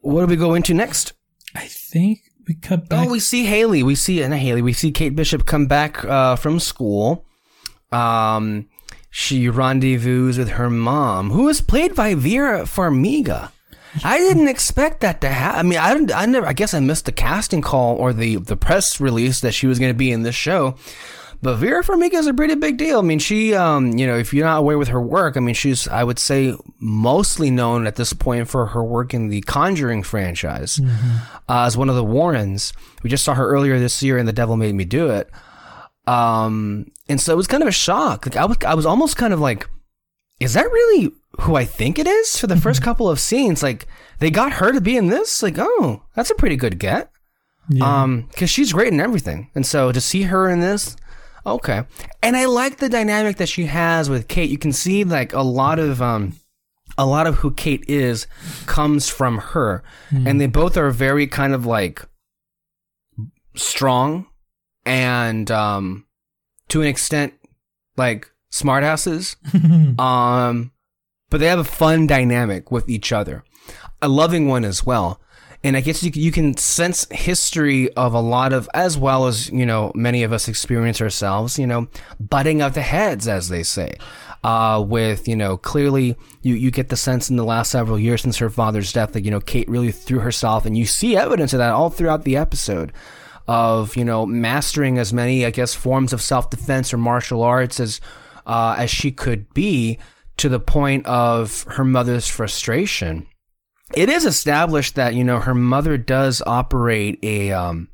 [0.00, 1.12] what do we go into next?
[1.54, 3.06] I think we cut back.
[3.06, 3.82] Oh, we see Hailee.
[3.82, 4.62] We see not Hailee.
[4.62, 7.26] We see Kate Bishop come back uh, from school.
[7.92, 8.68] Um,
[9.10, 13.50] she rendezvous with her mom, who is played by Vera Farmiga.
[14.04, 15.58] I didn't expect that to happen.
[15.58, 16.12] I mean, I didn't.
[16.14, 16.46] I never.
[16.46, 19.78] I guess I missed the casting call or the the press release that she was
[19.78, 20.76] going to be in this show.
[21.42, 22.98] But Vera Farmiga is a pretty big deal.
[22.98, 25.54] I mean, she, um, you know, if you're not aware with her work, I mean,
[25.54, 30.02] she's, I would say, mostly known at this point for her work in the Conjuring
[30.02, 30.78] franchise
[31.48, 32.74] uh, as one of the Warrens.
[33.02, 35.30] We just saw her earlier this year in The Devil Made Me Do It.
[36.06, 38.26] Um, and so it was kind of a shock.
[38.26, 39.66] Like I was, I was almost kind of like,
[40.40, 43.62] is that really who I think it is for the first couple of scenes?
[43.62, 43.86] Like
[44.18, 45.42] they got her to be in this.
[45.42, 47.10] Like, oh, that's a pretty good get.
[47.68, 48.02] Yeah.
[48.02, 50.96] Um, because she's great in everything, and so to see her in this,
[51.46, 51.84] okay.
[52.22, 54.50] And I like the dynamic that she has with Kate.
[54.50, 56.34] You can see like a lot of um,
[56.98, 58.26] a lot of who Kate is
[58.66, 62.04] comes from her, and they both are very kind of like
[63.54, 64.26] strong
[64.84, 66.06] and um,
[66.68, 67.34] to an extent
[67.96, 69.36] like smartasses.
[70.00, 70.72] um,
[71.30, 73.44] but they have a fun dynamic with each other,
[74.02, 75.20] a loving one as well.
[75.62, 79.50] And I guess you, you can sense history of a lot of, as well as,
[79.50, 81.86] you know, many of us experience ourselves, you know,
[82.18, 83.94] butting of the heads, as they say.
[84.42, 88.22] Uh, with, you know, clearly you, you get the sense in the last several years
[88.22, 91.52] since her father's death that, you know, Kate really threw herself and you see evidence
[91.52, 92.90] of that all throughout the episode
[93.46, 98.00] of, you know, mastering as many, I guess, forms of self-defense or martial arts as,
[98.46, 99.98] uh, as she could be
[100.40, 103.26] to the point of her mother's frustration.
[103.94, 107.88] It is established that you know her mother does operate a um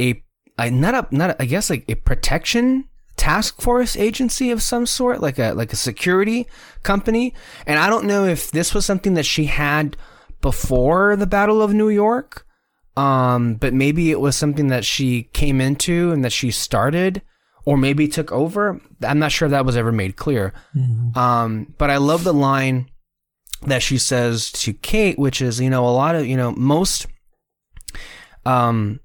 [0.00, 0.22] a,
[0.58, 4.86] a not a not a, I guess like a protection task force agency of some
[4.86, 6.46] sort like a like a security
[6.82, 7.34] company.
[7.66, 9.96] And I don't know if this was something that she had
[10.40, 12.46] before the Battle of New York
[12.96, 17.20] um but maybe it was something that she came into and that she started
[17.66, 20.54] or maybe took over I'm not sure if that was ever made clear
[21.14, 22.88] um but I love the line
[23.66, 27.06] that she says to Kate, which is, you know, a lot of, you know, most,
[28.44, 29.00] um,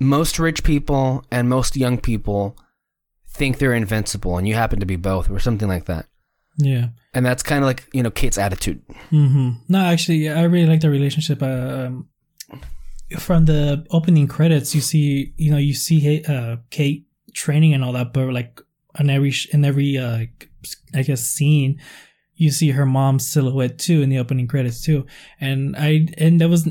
[0.00, 2.56] most rich people and most young people
[3.28, 6.06] think they're invincible, and you happen to be both, or something like that.
[6.58, 6.88] yeah.
[7.14, 8.82] And that's kind of like, you know, Kate's attitude.
[9.10, 11.42] hmm No, actually, yeah, I really like the relationship.
[11.42, 12.08] Uh, um,
[13.18, 17.06] from the opening credits, you see, you know, you see uh, Kate
[17.36, 18.60] training and all that, but like
[18.98, 20.24] on every in every, uh,
[20.94, 21.80] I guess, scene,
[22.34, 25.06] you see her mom's silhouette too in the opening credits too.
[25.40, 26.68] And I and that was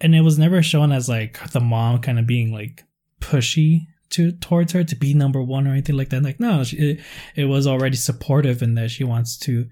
[0.00, 2.84] and it was never shown as like the mom kind of being like
[3.20, 6.22] pushy to towards her to be number one or anything like that.
[6.22, 7.00] Like no, she, it,
[7.36, 9.66] it was already supportive in that she wants to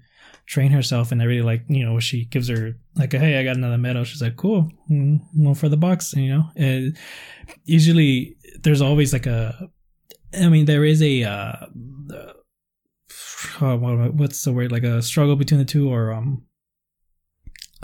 [0.45, 3.77] train herself and really like you know she gives her like hey I got another
[3.77, 6.97] medal she's like cool mm, one for the box you know and
[7.63, 9.69] usually there's always like a
[10.39, 11.55] I mean there is a uh,
[12.13, 12.33] uh
[13.61, 14.71] oh, what's the word?
[14.71, 16.43] Like a struggle between the two or um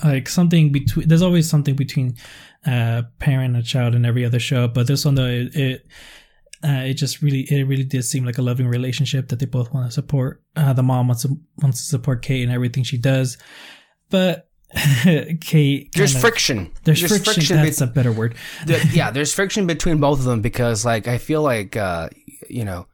[0.04, 2.16] like something between there's always something between
[2.66, 5.88] uh parent and child in every other show but this one though it, it
[6.64, 9.74] uh, it just really it really did seem like a loving relationship that they both
[9.74, 10.44] want to support.
[10.58, 13.38] Uh, the mom wants to wants to support kate in everything she does
[14.10, 14.49] but
[15.42, 16.72] kate There's kinda- friction.
[16.84, 20.42] there's, friction, be- that's a better word there- yeah, there's friction between both of them
[20.42, 22.10] because, like, I feel like, uh,
[22.50, 22.86] you know,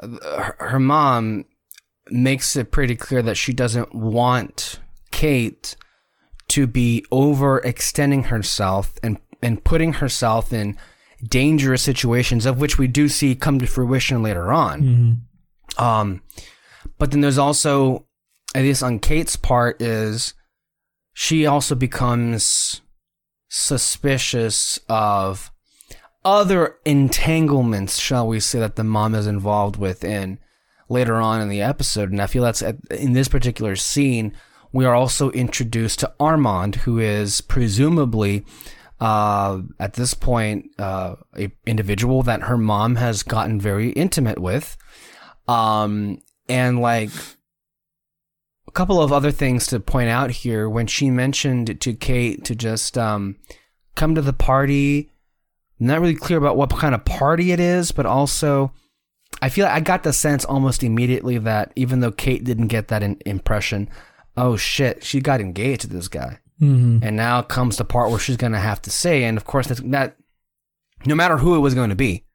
[0.00, 1.44] her, her mom
[2.10, 4.80] makes it pretty clear that she doesn't want
[5.10, 5.76] Kate
[6.48, 10.76] to be overextending herself and and putting herself in
[11.22, 15.22] dangerous situations, of which we do see come to fruition later on.
[15.78, 15.82] Mhm.
[15.82, 16.22] Um,
[16.98, 18.06] but then there's also,
[18.54, 20.34] at least on Kate's part, is
[21.20, 22.80] she also becomes
[23.50, 25.52] suspicious of
[26.24, 30.38] other entanglements, shall we say, that the mom is involved with in
[30.88, 32.10] later on in the episode.
[32.10, 34.32] And I feel that's at, in this particular scene,
[34.72, 38.46] we are also introduced to Armand, who is presumably
[38.98, 44.78] uh, at this point uh, a individual that her mom has gotten very intimate with
[45.48, 47.10] um and like
[48.68, 52.54] a couple of other things to point out here when she mentioned to Kate to
[52.54, 53.36] just um
[53.96, 55.10] come to the party
[55.78, 58.72] not really clear about what kind of party it is, but also
[59.40, 62.88] I feel like I got the sense almost immediately that even though Kate didn't get
[62.88, 63.88] that in- impression,
[64.36, 66.38] oh shit, she got engaged to this guy.
[66.60, 67.00] Mhm.
[67.02, 69.68] And now comes the part where she's going to have to say, and of course,
[69.68, 70.16] that's, that
[71.06, 72.26] no matter who it was going to be,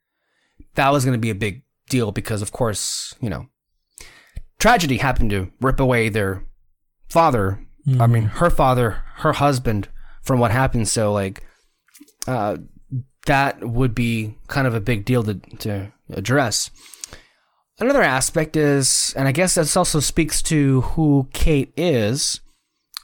[0.73, 3.45] that was going to be a big deal because, of course, you know,
[4.65, 6.43] tragedy happened to rip away their
[7.07, 7.63] father.
[8.01, 9.89] I mean, her father, her husband,
[10.23, 10.87] from what happened.
[10.87, 11.43] So, like,
[12.25, 12.57] uh,
[13.27, 16.71] that would be kind of a big deal to, to address.
[17.77, 22.39] Another aspect is, and I guess this also speaks to who Kate is.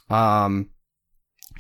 [0.10, 0.72] Um,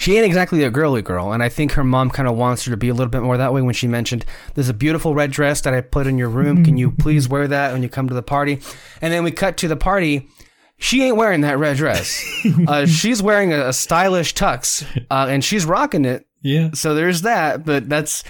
[0.01, 2.71] she ain't exactly a girly girl, and I think her mom kind of wants her
[2.71, 5.29] to be a little bit more that way when she mentioned, There's a beautiful red
[5.29, 6.65] dress that I put in your room.
[6.65, 8.61] Can you please wear that when you come to the party?
[8.99, 10.27] And then we cut to the party.
[10.79, 12.25] She ain't wearing that red dress.
[12.67, 16.25] uh, she's wearing a, a stylish tux, uh, and she's rocking it.
[16.41, 16.71] Yeah.
[16.73, 18.23] So there's that, but that's.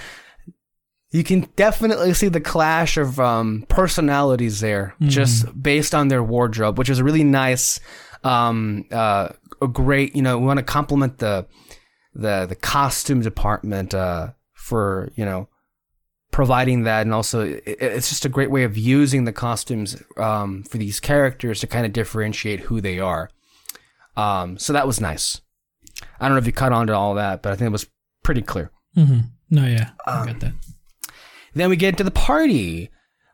[1.11, 6.77] You can definitely see the clash of um, personalities there, just based on their wardrobe,
[6.77, 7.79] which is a really nice,
[8.25, 9.29] um, uh,
[9.61, 10.17] a great.
[10.17, 11.47] You know, we want to compliment the
[12.13, 15.47] the the costume department uh, for you know
[16.31, 20.63] providing that, and also it, it's just a great way of using the costumes um,
[20.63, 23.29] for these characters to kind of differentiate who they are.
[24.15, 25.41] Um, so that was nice.
[26.19, 27.87] I don't know if you caught on to all that, but I think it was
[28.23, 28.71] pretty clear.
[28.95, 29.19] hmm
[29.49, 30.53] No, yeah, Um, I got that.
[31.53, 32.89] Then we get to the party,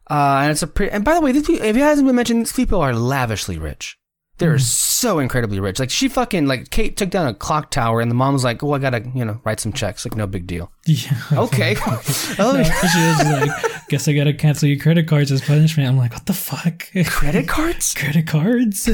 [0.09, 0.91] uh, and it's a pretty.
[0.91, 3.57] And by the way, these people, if it hasn't been mentioned, these people are lavishly
[3.59, 3.97] rich.
[4.39, 5.79] They're so incredibly rich.
[5.79, 8.61] Like she fucking like Kate took down a clock tower, and the mom was like,
[8.61, 10.05] "Oh, I gotta you know write some checks.
[10.05, 11.19] Like no big deal." Yeah.
[11.31, 11.75] Okay.
[11.79, 12.01] oh,
[12.37, 13.49] No, she was like,
[13.89, 15.89] guess I gotta cancel your credit cards as punishment.
[15.89, 16.87] I'm like, what the fuck?
[17.07, 17.95] Credit cards?
[17.95, 18.85] credit cards?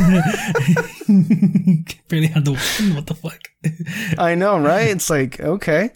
[2.07, 2.95] Barely had the one.
[2.95, 3.49] What the fuck?
[4.17, 4.87] I know, right?
[4.87, 5.89] It's like okay.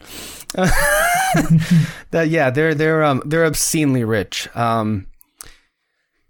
[0.53, 4.49] that yeah, they're they're um they're obscenely rich.
[4.55, 5.07] Um,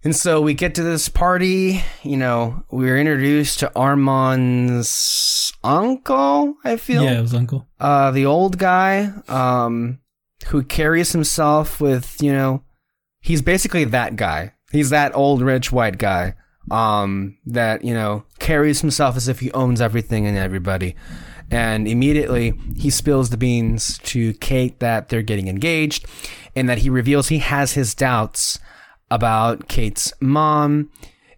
[0.03, 1.83] and so we get to this party.
[2.03, 6.55] You know, we're introduced to Armand's uncle.
[6.63, 7.67] I feel Yeah, it was uncle.
[7.79, 9.99] uh, the old guy, um,
[10.47, 12.63] who carries himself with, you know,
[13.19, 14.53] he's basically that guy.
[14.71, 16.36] He's that old rich white guy,
[16.71, 20.95] um, that, you know, carries himself as if he owns everything and everybody.
[21.49, 26.05] And immediately he spills the beans to Kate that they're getting engaged
[26.55, 28.60] and that he reveals he has his doubts
[29.10, 30.89] about Kate's mom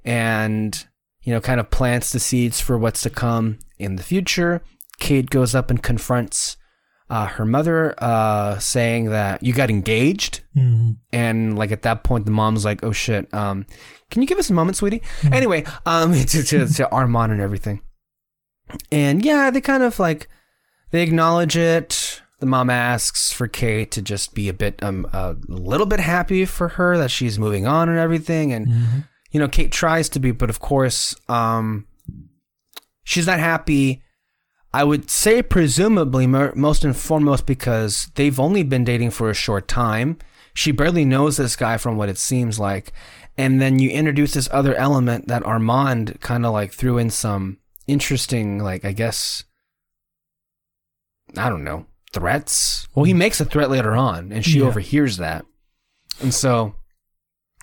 [0.06, 0.86] and,
[1.22, 4.62] you know, kind of plants the seeds for what's to come in the future.
[5.00, 6.58] Kate goes up and confronts
[7.10, 10.42] uh, her mother, uh, saying that you got engaged.
[10.56, 10.98] Mhm.
[11.12, 13.66] And like at that point, the mom's like, "Oh shit, um,
[14.12, 15.02] can you give us a moment, sweetie?"
[15.32, 17.82] Anyway, um, to, to to Armand and everything.
[18.92, 20.28] And yeah, they kind of like
[20.92, 22.22] they acknowledge it.
[22.40, 26.46] The mom asks for Kate to just be a bit um a little bit happy
[26.46, 28.54] for her that she's moving on and everything.
[28.54, 28.68] And
[29.32, 31.86] you know, Kate tries to be, but of course, um,
[33.04, 34.02] she's not happy.
[34.74, 39.68] I would say, presumably, most and foremost, because they've only been dating for a short
[39.68, 40.18] time.
[40.54, 42.92] She barely knows this guy from what it seems like.
[43.38, 47.58] And then you introduce this other element that Armand kind of like threw in some
[47.88, 49.44] interesting, like, I guess,
[51.38, 52.88] I don't know, threats.
[52.96, 54.66] Well, he makes a threat later on, and she Yeah.
[54.66, 55.46] overhears that.
[56.22, 56.76] And so,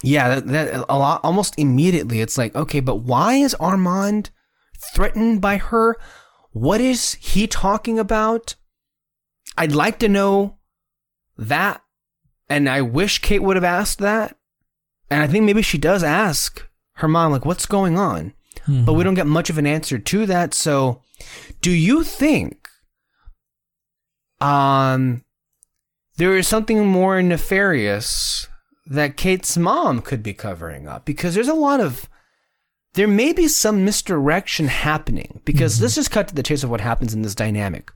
[0.03, 4.31] yeah, that, that a lot, almost immediately, it's like, okay, but why is Armand
[4.95, 5.97] threatened by her?
[6.53, 8.55] What is he talking about?
[9.59, 10.59] I'd like to know
[11.37, 11.83] that.
[12.49, 14.37] And I wish Kate would have asked that.
[15.11, 18.33] And I think maybe she does ask her mom, like, what's going on?
[18.67, 19.03] But we mm-hmm.
[19.03, 20.55] don't get much of an answer to that.
[20.55, 21.03] So,
[21.61, 22.66] do you think
[24.41, 25.25] um,
[26.17, 28.47] there is something more nefarious
[28.87, 31.05] that Kate's mom could be covering up?
[31.05, 32.09] Because there's a lot of
[32.95, 36.81] there may be some misdirection happening because let's just cut to the chase of what
[36.81, 37.93] happens in this dynamic.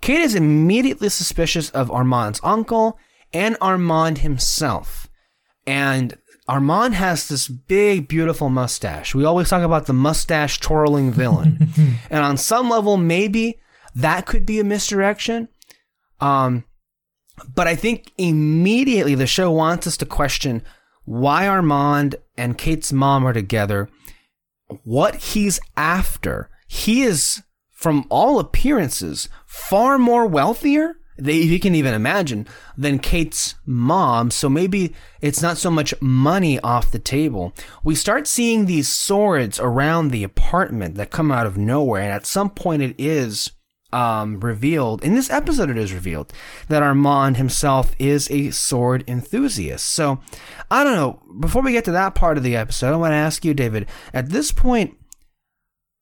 [0.00, 2.98] Kate is immediately suspicious of Armand's uncle
[3.32, 5.08] and Armand himself.
[5.66, 6.18] And
[6.48, 9.14] Armand has this big, beautiful mustache.
[9.14, 11.70] We always talk about the mustache twirling villain.
[12.10, 13.60] and on some level, maybe
[13.94, 15.48] that could be a misdirection.
[16.20, 16.64] Um,
[17.54, 20.62] but I think immediately the show wants us to question
[21.04, 23.88] why Armand and Kate's mom are together,
[24.84, 26.50] what he's after.
[26.68, 30.96] He is, from all appearances, far more wealthier.
[31.18, 32.46] They, you can even imagine
[32.78, 34.30] than Kate's mom.
[34.30, 37.52] So maybe it's not so much money off the table.
[37.84, 42.24] We start seeing these swords around the apartment that come out of nowhere, and at
[42.24, 43.50] some point it is
[43.92, 45.70] um, revealed in this episode.
[45.70, 46.32] It is revealed
[46.68, 49.86] that Armand himself is a sword enthusiast.
[49.86, 50.20] So
[50.70, 51.22] I don't know.
[51.40, 53.88] Before we get to that part of the episode, I want to ask you, David.
[54.12, 54.96] At this point,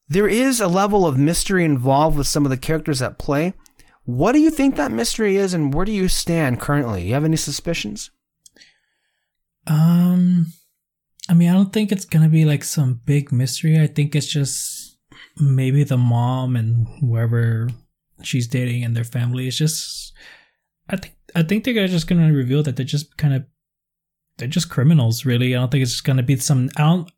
[0.08, 3.54] there is a level of mystery involved with some of the characters at play.
[4.04, 7.06] What do you think that mystery is, and where do you stand currently?
[7.06, 8.10] You have any suspicions?
[9.66, 10.46] Um,
[11.28, 13.78] I mean, I don't think it's gonna be like some big mystery.
[13.78, 14.77] I think it's just
[15.40, 17.68] maybe the mom and whoever
[18.22, 20.12] she's dating and their family is just.
[20.88, 23.44] I think I think they're just gonna reveal that they're just kind of
[24.38, 25.24] they're just criminals.
[25.24, 26.70] Really, I don't think it's just gonna be some.
[26.76, 27.10] I don't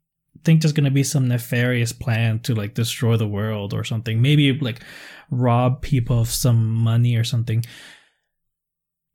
[0.44, 4.20] think there's gonna be some nefarious plan to like destroy the world or something.
[4.20, 4.80] Maybe like
[5.30, 7.64] rob people of some money or something.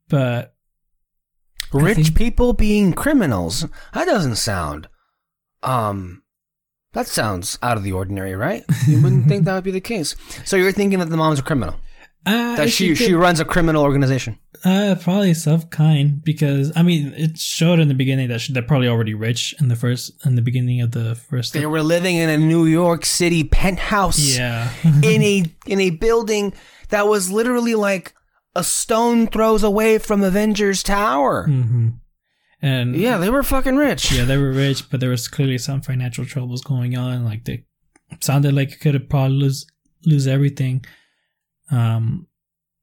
[0.08, 0.56] But
[1.74, 3.66] Rich think- people being criminals.
[3.94, 4.88] That doesn't sound.
[5.64, 6.22] Um,
[6.96, 8.64] that sounds out of the ordinary, right?
[8.88, 10.16] You wouldn't think that would be the case.
[10.46, 11.76] So you're thinking that the mom's a criminal.
[12.26, 14.40] uh, That if she you she runs a criminal organization.
[14.64, 18.64] Uh, probably some kind because I mean it showed in the beginning that she, they're
[18.64, 21.54] probably already rich in the first in the beginning of the first.
[21.54, 26.54] They were living in a New York City penthouse yeah, in a in a building
[26.90, 28.14] that was literally like
[28.56, 31.46] a stone throws away from Avengers Tower.
[31.46, 31.90] hmm
[32.66, 34.12] and Yeah, they were fucking rich.
[34.12, 37.24] yeah, they were rich, but there was clearly some financial troubles going on.
[37.24, 37.66] Like they
[38.12, 39.66] it sounded like it could have probably lose
[40.06, 40.84] lose everything.
[41.72, 42.28] Um,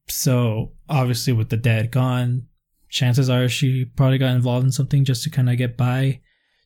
[0.08, 2.46] so obviously with the dad gone,
[2.88, 6.20] chances are she probably got involved in something just to kind of get by,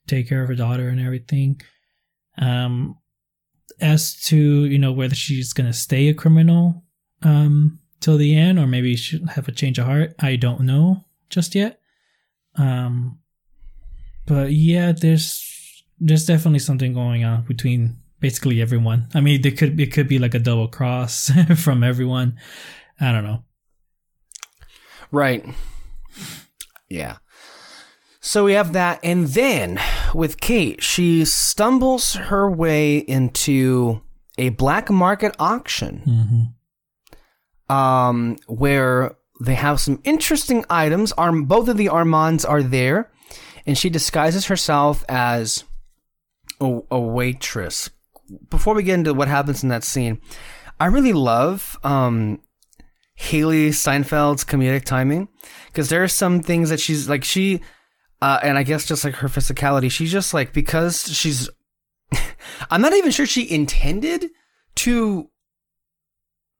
[0.07, 1.61] take care of her daughter and everything.
[2.39, 2.99] Um,
[3.81, 6.83] as to you know whether she's gonna stay a criminal
[7.23, 11.05] um till the end or maybe she'll have a change of heart, I don't know
[11.31, 11.81] just yet.
[12.57, 13.19] Um,
[14.27, 19.09] but yeah, there's there's definitely something going on between basically everyone.
[19.15, 22.37] I mean, there could it could be like a double cross from everyone.
[23.01, 23.45] I don't know.
[25.13, 25.45] Right.
[26.89, 27.19] Yeah.
[28.21, 28.99] So we have that.
[29.05, 29.79] And then
[30.15, 34.01] with Kate, she stumbles her way into
[34.39, 36.03] a black market auction
[37.69, 37.75] Mm-hmm.
[37.75, 41.13] um, where they have some interesting items.
[41.13, 43.11] Arm, both of the Armands are there,
[43.67, 45.65] and she disguises herself as
[46.61, 47.91] a, a waitress.
[48.51, 50.21] Before we get into what happens in that scene,
[50.81, 52.41] I really love um,
[53.19, 55.29] Hailee Steinfeld's comedic timing
[55.67, 57.61] because there are some things that she's like she,
[58.21, 61.49] uh, and I guess just like her physicality, she's just like because she's.
[62.71, 64.31] I'm not even sure she intended
[64.77, 65.31] to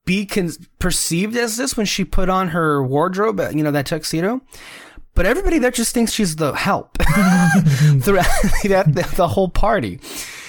[0.07, 4.41] be con- perceived as this when she put on her wardrobe, you know, that tuxedo.
[5.15, 8.27] But everybody there just thinks she's the help throughout
[8.63, 10.01] the, the, the whole party.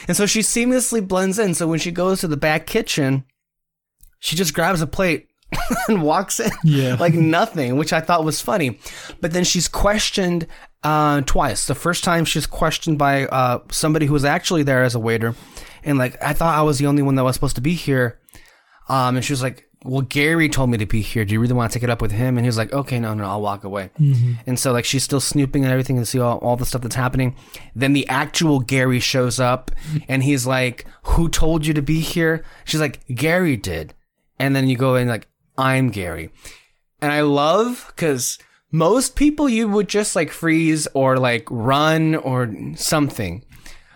[0.08, 1.54] And so she seamlessly blends in.
[1.54, 3.26] So when she goes to the back kitchen,
[4.20, 5.28] she just grabs a plate
[5.88, 6.96] and walks in Yeah.
[7.00, 8.80] like nothing, which I thought was funny.
[9.22, 10.48] But then she's questioned
[10.84, 11.66] uh, twice.
[11.68, 15.34] The first time she's questioned by uh, somebody who was actually there as a waiter,
[15.84, 18.20] and like I thought I was the only one that was supposed to be here.
[18.90, 21.26] Um, and she was like, "Well, Gary told me to be here.
[21.26, 23.00] Do you really want to take it up with him?" And he was like, "Okay,
[23.00, 23.90] no, no, I'll walk away."
[24.46, 26.96] And so like she's still snooping and everything and see all, all the stuff that's
[26.96, 27.36] happening.
[27.76, 29.72] Then the actual Gary shows up,
[30.08, 33.94] and he's like, "Who told you to be here?" She's like, "Gary did."
[34.40, 35.28] And then you go in like,
[35.58, 36.32] "I'm Gary,"
[37.02, 38.38] and I love because
[38.72, 43.44] most people you would just like freeze or like run or something,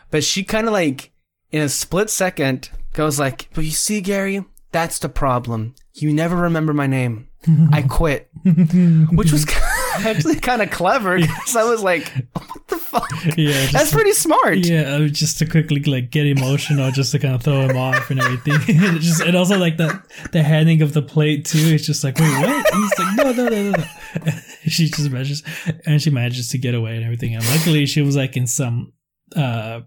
[0.09, 1.11] but she kind of like
[1.51, 5.75] in a split second goes like, "But you see, Gary." That's the problem.
[5.93, 7.27] You never remember my name.
[7.71, 8.29] I quit.
[8.43, 9.45] Which was
[10.05, 13.09] actually kind of clever because I was like, what the fuck?
[13.37, 14.65] Yeah, That's pretty smart.
[14.65, 18.09] Yeah, uh, just to quickly like get emotional, just to kind of throw him off
[18.09, 18.55] and everything.
[18.67, 20.01] It just and also like the
[20.31, 21.73] the handing of the plate too.
[21.73, 22.73] It's just like wait, what?
[22.73, 23.71] And he's like no, no, no, no.
[23.71, 24.31] no.
[24.63, 25.43] she just manages
[25.85, 27.35] and she manages to get away and everything.
[27.35, 28.93] And luckily, she was like in some
[29.35, 29.81] uh.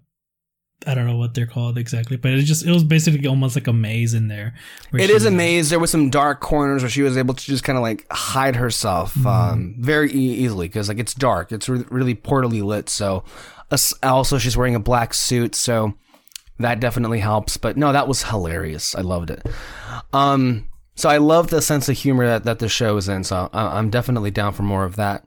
[0.87, 3.67] I don't know what they're called exactly, but it just it was basically almost like
[3.67, 4.55] a maze in there.
[4.93, 5.71] It is a like- maze.
[5.71, 8.57] There was some dark corners where she was able to just kind of like hide
[8.57, 11.53] herself um, very e- easily because like it's dark.
[11.53, 12.89] It's re- really poorly lit.
[12.89, 13.25] So
[13.71, 15.95] as- also she's wearing a black suit, so
[16.59, 17.57] that definitely helps.
[17.57, 18.95] But no, that was hilarious.
[18.95, 19.45] I loved it.
[20.13, 23.25] Um, so I love the sense of humor that, that the show is in.
[23.25, 25.25] So I- I'm definitely down for more of that.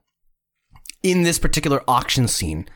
[1.04, 2.68] In this particular auction scene,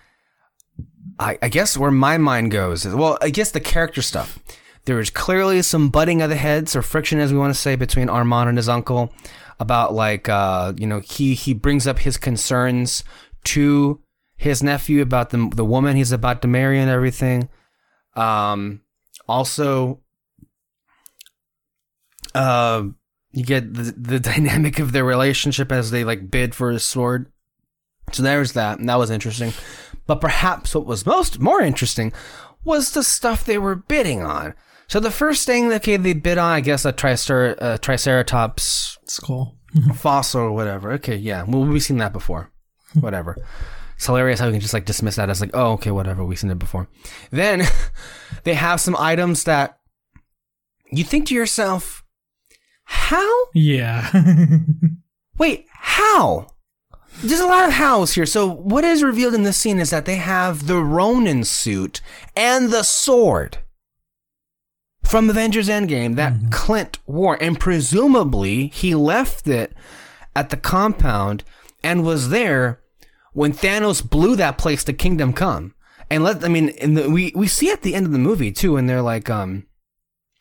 [1.22, 4.40] I, I guess where my mind goes is well, I guess the character stuff.
[4.86, 7.76] There is clearly some butting of the heads or friction, as we want to say,
[7.76, 9.14] between Armand and his uncle
[9.60, 13.04] about like uh, you know he he brings up his concerns
[13.44, 14.02] to
[14.36, 17.50] his nephew about the the woman he's about to marry and everything.
[18.16, 18.82] Um,
[19.28, 20.00] also,
[22.34, 22.84] uh,
[23.32, 27.32] you get the, the dynamic of their relationship as they like bid for his sword.
[28.12, 29.54] So there's that, and that was interesting.
[30.08, 32.12] But perhaps what was most more interesting
[32.64, 34.54] was the stuff they were bidding on.
[34.88, 38.98] So the first thing that okay, they bid on, I guess, a tricer- uh, Triceratops
[39.06, 39.58] Skull.
[39.96, 40.92] fossil or whatever.
[40.94, 42.52] Okay, yeah, well, we've seen that before.
[43.00, 43.38] whatever.
[43.96, 46.40] It's hilarious how we can just like dismiss that as like, oh, okay, whatever, we've
[46.40, 46.88] seen it before.
[47.30, 47.64] Then
[48.44, 49.78] they have some items that
[50.92, 52.04] you think to yourself,
[52.84, 53.46] how?
[53.54, 54.12] Yeah.
[55.38, 56.48] Wait, how?
[57.24, 58.26] There's a lot of hows here.
[58.26, 62.02] So what is revealed in this scene is that they have the Ronin suit
[62.36, 63.60] and the sword
[65.04, 69.74] from Avengers Endgame that Clint wore, and presumably he left it
[70.36, 71.44] at the compound
[71.84, 72.82] and was there
[73.34, 75.74] when Thanos blew that place to Kingdom Come.
[76.10, 78.52] And let I mean, in the, we we see at the end of the movie
[78.52, 79.66] too, and they're like, um,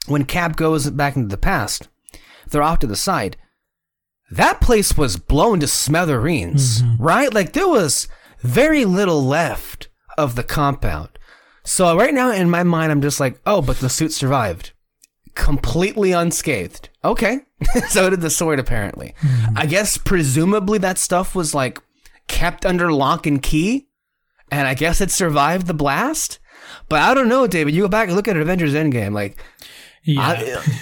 [0.07, 1.89] when Cap goes back into the past,
[2.49, 3.37] they're off to the side
[4.31, 7.03] that place was blown to smithereens, mm-hmm.
[7.03, 7.33] right?
[7.33, 8.09] Like there was
[8.41, 11.11] very little left of the compound.
[11.65, 14.73] So right now in my mind, I'm just like, oh, but the suit survived.
[15.35, 16.89] Completely unscathed.
[17.05, 17.41] Okay.
[17.89, 19.15] so did the sword, apparently.
[19.21, 19.59] Mm-hmm.
[19.59, 21.81] I guess presumably that stuff was like
[22.29, 23.89] kept under lock and key.
[24.53, 26.39] And I guess it survived the blast.
[26.89, 27.75] But I don't know, David.
[27.75, 29.13] You go back and look at Avengers Endgame.
[29.13, 29.43] Like,
[30.05, 30.21] yeah.
[30.21, 30.79] I,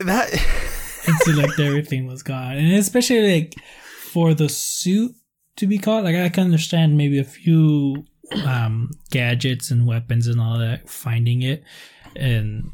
[0.04, 0.74] that.
[1.06, 3.54] it seemed like everything was gone, and especially like
[4.00, 5.14] for the suit
[5.56, 6.04] to be caught.
[6.04, 8.04] Like I can understand maybe a few
[8.46, 11.62] um, gadgets and weapons and all that finding it,
[12.16, 12.70] and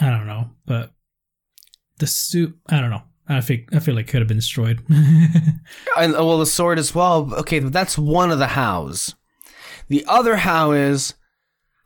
[0.00, 0.92] I don't know, but
[1.98, 3.02] the suit, I don't know.
[3.28, 4.82] I think I feel like it could have been destroyed.
[5.98, 7.34] And well, the sword as well.
[7.34, 9.14] Okay, that's one of the hows.
[9.88, 11.14] The other how is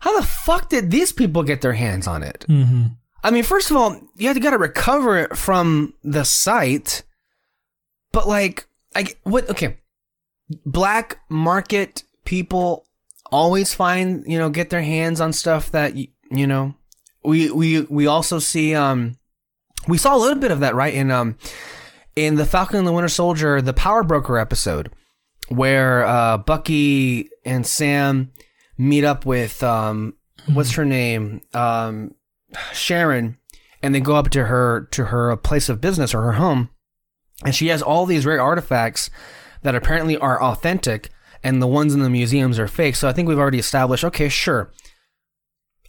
[0.00, 2.44] how the fuck did these people get their hands on it?
[2.46, 2.86] hmm
[3.22, 7.02] I mean, first of all, you have to gotta recover it from the site.
[8.12, 9.48] But like, I what?
[9.50, 9.78] Okay,
[10.66, 12.86] black market people
[13.30, 16.74] always find you know get their hands on stuff that you know.
[17.24, 19.16] We we we also see um
[19.86, 21.36] we saw a little bit of that right in um
[22.16, 24.90] in the Falcon and the Winter Soldier, the Power Broker episode,
[25.48, 28.32] where uh, Bucky and Sam
[28.76, 30.14] meet up with um,
[30.52, 32.14] what's her name, um,
[32.72, 33.38] Sharon,
[33.82, 36.70] and they go up to her to her place of business or her home,
[37.44, 39.11] and she has all these rare artifacts
[39.62, 41.11] that apparently are authentic,
[41.42, 42.96] and the ones in the museums are fake.
[42.96, 44.05] So I think we've already established.
[44.05, 44.70] Okay, sure,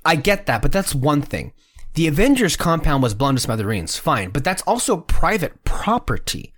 [0.05, 1.53] I get that, but that's one thing.
[1.95, 6.53] The Avengers compound was blown to smithereens, fine, but that's also private property.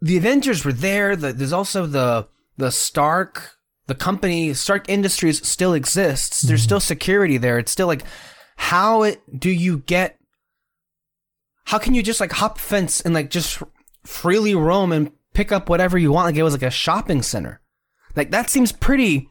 [0.00, 1.14] The Avengers were there.
[1.14, 3.50] The, there's also the the Stark,
[3.86, 6.40] the company Stark Industries still exists.
[6.42, 6.64] There's mm-hmm.
[6.64, 7.58] still security there.
[7.58, 8.04] It's still like,
[8.60, 10.18] how it, do you get?
[11.64, 13.62] How can you just like hop fence and like just
[14.04, 17.62] freely roam and pick up whatever you want like it was like a shopping center?
[18.14, 19.30] Like that seems pretty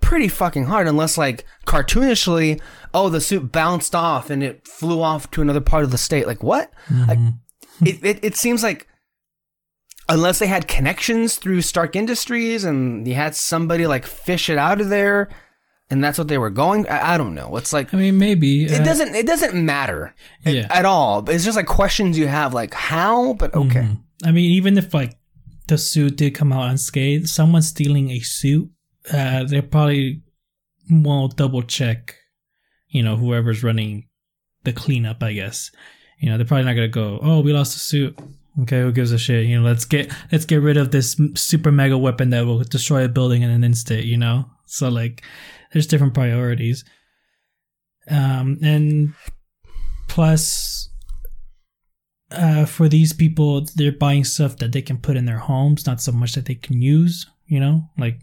[0.00, 2.60] pretty fucking hard unless like cartoonishly
[2.92, 6.26] oh the suit bounced off and it flew off to another part of the state
[6.26, 6.72] like what
[7.06, 7.86] like mm-hmm.
[7.86, 8.88] it, it, it seems like
[10.08, 14.80] unless they had connections through stark industries and you had somebody like fish it out
[14.80, 15.28] of there
[15.92, 18.64] and that's what they were going i, I don't know it's like I mean, maybe
[18.64, 20.14] it uh, doesn't it doesn't matter
[20.44, 20.66] Yeah.
[20.70, 23.98] at all it's just like questions you have like how but okay Mhm.
[24.24, 25.16] I mean, even if like
[25.66, 28.70] the suit did come out unscathed, someone stealing a suit,
[29.12, 30.22] uh, they probably
[30.88, 32.14] won't double check.
[32.88, 34.06] You know, whoever's running
[34.64, 35.70] the cleanup, I guess.
[36.20, 38.16] You know, they're probably not gonna go, "Oh, we lost a suit."
[38.60, 39.46] Okay, who gives a shit?
[39.46, 43.04] You know, let's get let's get rid of this super mega weapon that will destroy
[43.04, 44.04] a building in an instant.
[44.04, 45.24] You know, so like,
[45.72, 46.84] there's different priorities.
[48.10, 49.14] Um, and
[50.08, 50.88] plus,
[52.30, 56.00] uh, for these people, they're buying stuff that they can put in their homes, not
[56.00, 57.88] so much that they can use, you know?
[57.98, 58.20] Like,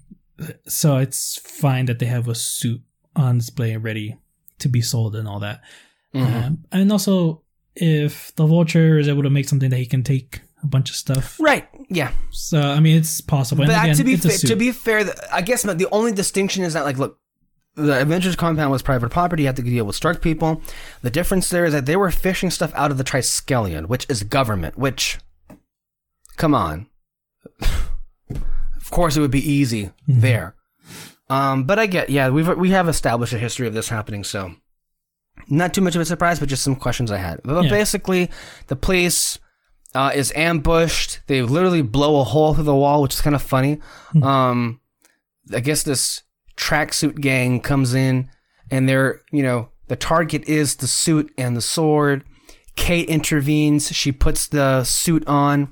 [0.67, 2.81] so it's fine that they have a suit
[3.15, 4.17] on display ready
[4.59, 5.61] to be sold and all that.
[6.13, 6.45] Mhm.
[6.45, 7.43] Um, and also,
[7.75, 10.95] if the vulture is able to make something that he can take a bunch of
[10.95, 11.39] stuff.
[11.39, 13.65] right yeah So, I mean, it's possible.
[13.65, 16.83] But again, to be fa- to be fair, I guess the only distinction is that
[16.83, 17.17] like look,
[17.81, 19.43] the Avengers compound was private property.
[19.43, 20.61] You had to deal with Stark people.
[21.01, 24.23] The difference there is that they were fishing stuff out of the Triskelion, which is
[24.23, 24.77] government.
[24.77, 25.17] Which,
[26.37, 26.87] come on,
[27.61, 30.55] of course it would be easy there.
[31.29, 34.55] Um, but I get yeah, we've we have established a history of this happening, so
[35.47, 37.39] not too much of a surprise, but just some questions I had.
[37.43, 37.69] But Yeah.
[37.69, 38.29] basically,
[38.67, 39.37] the place
[39.95, 41.19] uh, is ambushed.
[41.27, 43.79] They literally blow a hole through the wall, which is kind of funny.
[44.21, 44.81] Um,
[45.53, 46.21] I guess this
[46.59, 48.29] tracksuit gang comes in,
[48.69, 52.23] and they're you know the target is the suit and the sword.
[52.75, 53.91] Kate intervenes.
[53.95, 55.71] She puts the suit on,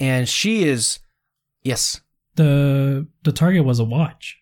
[0.00, 1.00] and she is
[1.62, 2.00] yes.
[2.36, 4.38] The the target was a watch.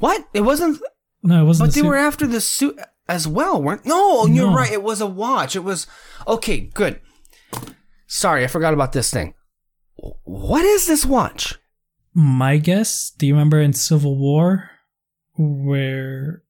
[0.00, 0.26] What?
[0.34, 0.80] It wasn't.
[1.22, 1.68] No, it wasn't.
[1.68, 1.88] But the they suit.
[1.88, 2.78] were after the suit
[3.08, 3.86] as well, weren't?
[3.86, 4.54] No, you're No.
[4.56, 4.70] right.
[4.70, 5.56] It was a watch.
[5.56, 5.86] It was
[6.26, 6.60] okay.
[6.60, 7.00] Good.
[8.06, 9.32] Sorry, I forgot about this thing.
[10.24, 11.58] What is this watch?
[12.14, 13.10] My guess.
[13.10, 14.70] Do you remember in Civil War
[15.36, 16.42] where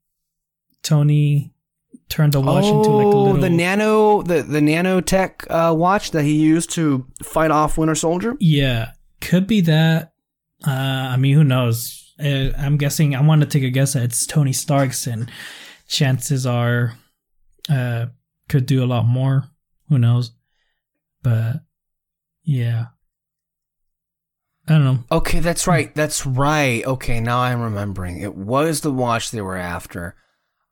[0.83, 1.55] Tony
[2.09, 6.11] turned the watch into like a Oh, little the nano, the the nanotech uh, watch
[6.11, 8.37] that he used to fight off Winter Soldier.
[8.41, 10.13] Yeah, could be that.
[10.67, 12.13] Uh, I mean, who knows?
[12.23, 13.15] Uh, I'm guessing.
[13.15, 15.31] I want to take a guess that it's Tony Stark's, and
[15.89, 16.95] chances are,
[17.71, 18.07] uh,
[18.49, 19.45] could do a lot more.
[19.89, 20.33] Who knows?
[21.23, 21.63] But
[22.45, 22.87] yeah,
[24.73, 25.05] I don't know.
[25.13, 25.95] Okay, that's right.
[25.95, 26.83] That's right.
[26.87, 28.23] Okay, now I'm remembering.
[28.23, 30.17] It was the watch they were after.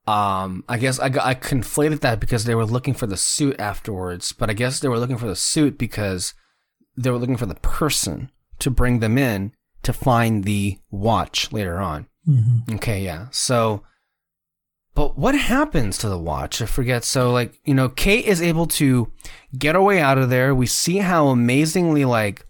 [0.07, 3.57] Um, I guess I got, I conflated that because they were looking for the suit
[3.61, 6.33] afterwards, but I guess they were looking for the suit because
[6.97, 8.31] they were looking for the person
[8.61, 12.07] to bring them in to find the watch later on.
[12.25, 13.27] hmm Okay, yeah.
[13.33, 13.83] So,
[14.95, 16.63] but what happens to the watch?
[16.63, 17.05] I forget.
[17.05, 19.13] So, like, you know, Kate is able to
[19.59, 20.55] get her way out of there.
[20.55, 22.47] We see how amazingly, like,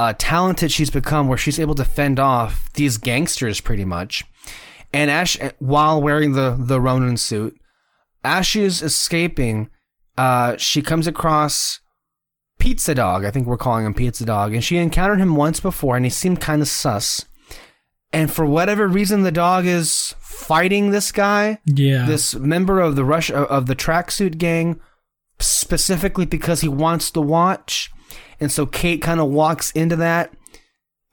[0.00, 4.24] uh, talented she's become, where she's able to fend off these gangsters pretty much.
[4.94, 7.60] And Ash, while wearing the, the Ronin suit,
[8.24, 9.68] as she is escaping,
[10.16, 11.80] uh, she comes across
[12.58, 13.26] Pizza Dog.
[13.26, 14.54] I think we're calling him Pizza Dog.
[14.54, 17.26] And she encountered him once before, and he seemed kind of sus.
[18.10, 23.04] And for whatever reason, the dog is fighting this guy, Yeah, this member of the
[23.04, 24.80] rush of the tracksuit gang,
[25.38, 27.90] specifically because he wants the watch.
[28.40, 30.32] And so Kate kind of walks into that,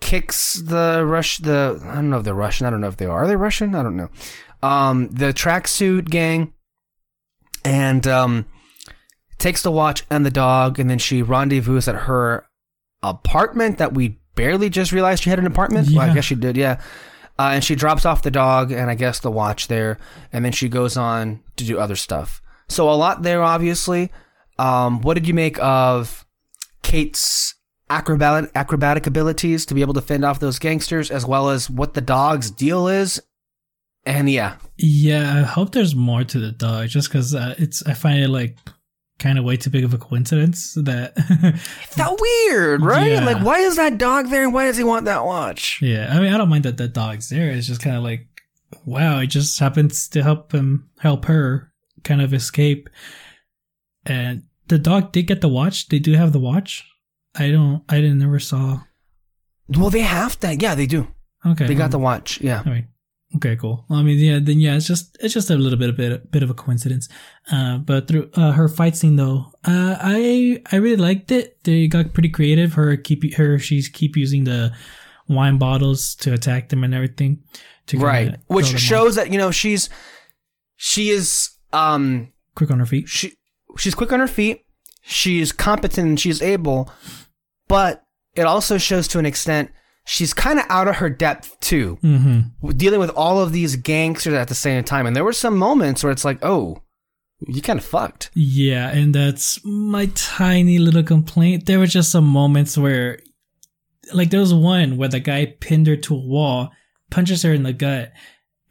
[0.01, 1.39] kicks the rush.
[1.39, 2.67] The I don't know if they're Russian.
[2.67, 3.23] I don't know if they are.
[3.23, 3.75] Are they Russian?
[3.75, 4.09] I don't know.
[4.63, 6.53] Um, the tracksuit gang,
[7.65, 8.45] and um,
[9.37, 12.45] takes the watch and the dog, and then she rendezvous at her
[13.03, 15.89] apartment that we barely just realized she had an apartment.
[15.91, 16.79] Well, I guess she did, yeah.
[17.39, 19.99] Uh, and she drops off the dog and I guess the watch there,
[20.33, 22.41] and then she goes on to do other stuff.
[22.67, 24.11] So a lot there, obviously.
[24.57, 26.25] Um, what did you make of
[26.87, 27.53] Kate's
[27.89, 31.95] acrobatic acrobatic abilities to be able to fend off those gangsters, as well as what
[31.95, 33.21] the dog's deal is?
[34.05, 35.39] And yeah, yeah.
[35.39, 37.85] I hope there's more to the dog, just because uh, it's.
[37.85, 38.57] I find it like
[39.19, 41.13] kind of way too big of a coincidence that.
[41.97, 43.11] that weird, right?
[43.11, 43.25] Yeah.
[43.25, 45.81] Like, why is that dog there, and why does he want that watch?
[45.81, 47.49] Yeah, I mean, I don't mind that the dog's there.
[47.49, 48.27] It's just kind of like,
[48.85, 51.73] wow, it just happens to help him, help her
[52.05, 52.89] kind of escape.
[54.05, 55.89] And the dog did get the watch.
[55.89, 56.85] They do have the watch.
[57.35, 58.81] I don't, I didn't never saw.
[59.69, 60.61] Well, they have that.
[60.61, 61.07] Yeah, they do.
[61.45, 61.67] Okay.
[61.67, 62.41] They got the watch.
[62.41, 62.63] Yeah.
[62.65, 62.85] All right.
[63.35, 63.85] Okay, cool.
[63.89, 66.43] I mean, yeah, then yeah, it's just it's just a little bit a bit bit
[66.43, 67.09] of a coincidence.
[67.51, 71.61] Uh, but through uh, her fight scene though, uh, I I really liked it.
[71.65, 72.73] They got pretty creative.
[72.73, 74.73] Her keep her she's keep using the
[75.27, 77.43] wine bottles to attack them and everything.
[77.87, 78.37] To Right.
[78.47, 78.81] Which them off.
[78.81, 79.89] shows that, you know, she's
[80.77, 83.09] she is um quick on her feet.
[83.09, 83.33] she
[83.77, 84.65] she's quick on her feet,
[85.01, 86.91] she's competent and she's able,
[87.67, 88.03] but
[88.35, 89.71] it also shows to an extent
[90.05, 92.69] she's kind of out of her depth too, Mm-hmm.
[92.77, 95.05] dealing with all of these gangsters at the same time.
[95.05, 96.81] And there were some moments where it's like, oh,
[97.45, 98.31] you kind of fucked.
[98.33, 101.65] Yeah, and that's my tiny little complaint.
[101.65, 103.19] There were just some moments where,
[104.13, 106.71] like, there was one where the guy pinned her to a wall,
[107.11, 108.11] punches her in the gut,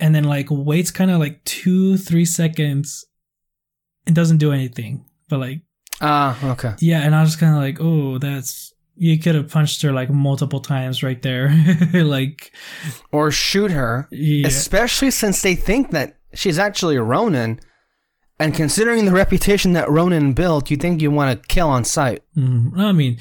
[0.01, 3.05] and then, like, waits kind of like two, three seconds
[4.07, 5.05] and doesn't do anything.
[5.29, 5.61] But, like,
[6.01, 6.75] Ah, okay.
[6.81, 8.73] yeah, and I was kind of like, oh, that's.
[8.99, 11.55] You could have punched her like multiple times right there.
[11.93, 12.51] like,
[13.13, 14.47] Or shoot her, yeah.
[14.47, 17.61] especially since they think that she's actually a Ronin.
[18.39, 22.23] And considering the reputation that Ronin built, you think you want to kill on sight.
[22.37, 23.19] Mm, I mean,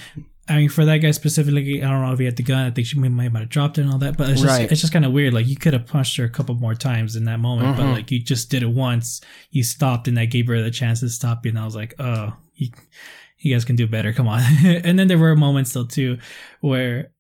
[0.48, 2.68] I mean, for that guy specifically, I don't know if he had the gun.
[2.68, 4.16] I think she may, might have dropped it and all that.
[4.16, 4.72] But it's just, Right.
[4.72, 5.34] it's just kind of weird.
[5.34, 7.94] Like you could have punched her a couple more times in that moment, but Mhm.
[7.94, 9.22] like you just did it once.
[9.50, 11.50] You stopped, and that gave her the chance to stop you.
[11.50, 12.70] And I was like, oh, you,
[13.40, 14.14] you guys can do better.
[14.14, 14.42] Come on.
[14.66, 16.20] and then there were moments though too,
[16.62, 17.12] where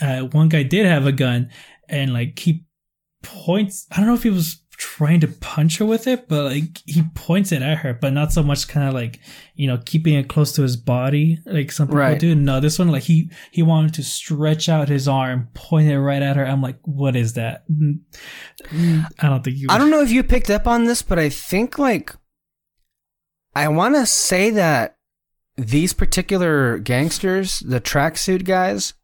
[0.00, 1.50] uh, one guy did have a gun,
[1.88, 2.64] and like he
[3.22, 3.86] points.
[3.92, 7.02] I don't know if he was trying to punch her with it, but like he
[7.14, 9.20] points it at her, but not so much kind of like
[9.54, 12.18] you know keeping it close to his body like some people Right.
[12.18, 12.34] do.
[12.34, 16.22] No, this one like he he wanted to stretch out his arm, point it right
[16.22, 16.44] at her.
[16.46, 17.64] I'm like, what is that?
[18.72, 19.68] I don't think you.
[19.70, 22.14] I don't know if you picked up on this, but I think like
[23.54, 24.96] I want to say that
[25.56, 28.94] these particular gangsters, the tracksuit guys,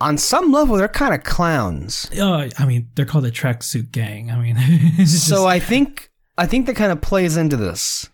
[0.00, 2.08] on some level they're kind of clowns.
[2.18, 4.30] Oh, I mean, they're called the tracksuit gang.
[4.30, 8.08] I mean, it's So just- I think I think that kind of plays into this.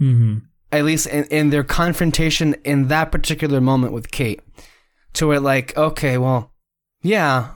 [0.00, 0.38] Mm-hmm.
[0.70, 4.40] At least in, in their confrontation in that particular moment with Kate.
[5.14, 6.52] To where, like, okay, well,
[7.02, 7.48] yeah,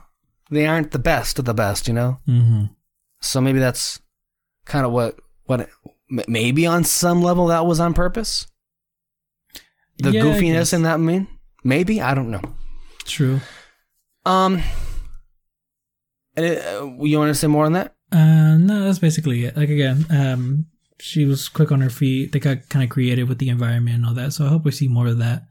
[0.50, 2.18] they aren't the best of the best, you know?
[2.28, 2.64] Mm-hmm.
[3.22, 3.98] So maybe that's
[4.66, 5.70] kind of what, what,
[6.28, 8.46] maybe on some level that was on purpose?
[9.98, 11.28] The Yeah, goofiness in that mean?
[11.64, 12.02] Maybe?
[12.02, 12.42] I don't know.
[13.06, 13.40] True.
[14.26, 14.62] Um,
[16.36, 16.42] uh,
[17.00, 17.94] you want to say more on that?
[18.12, 19.56] Uh, no, that's basically it.
[19.56, 20.66] Like again, um,
[21.00, 22.32] she was quick on her feet.
[22.32, 24.32] They got kind of creative with the environment and all that.
[24.32, 25.44] So I hope we see more of that.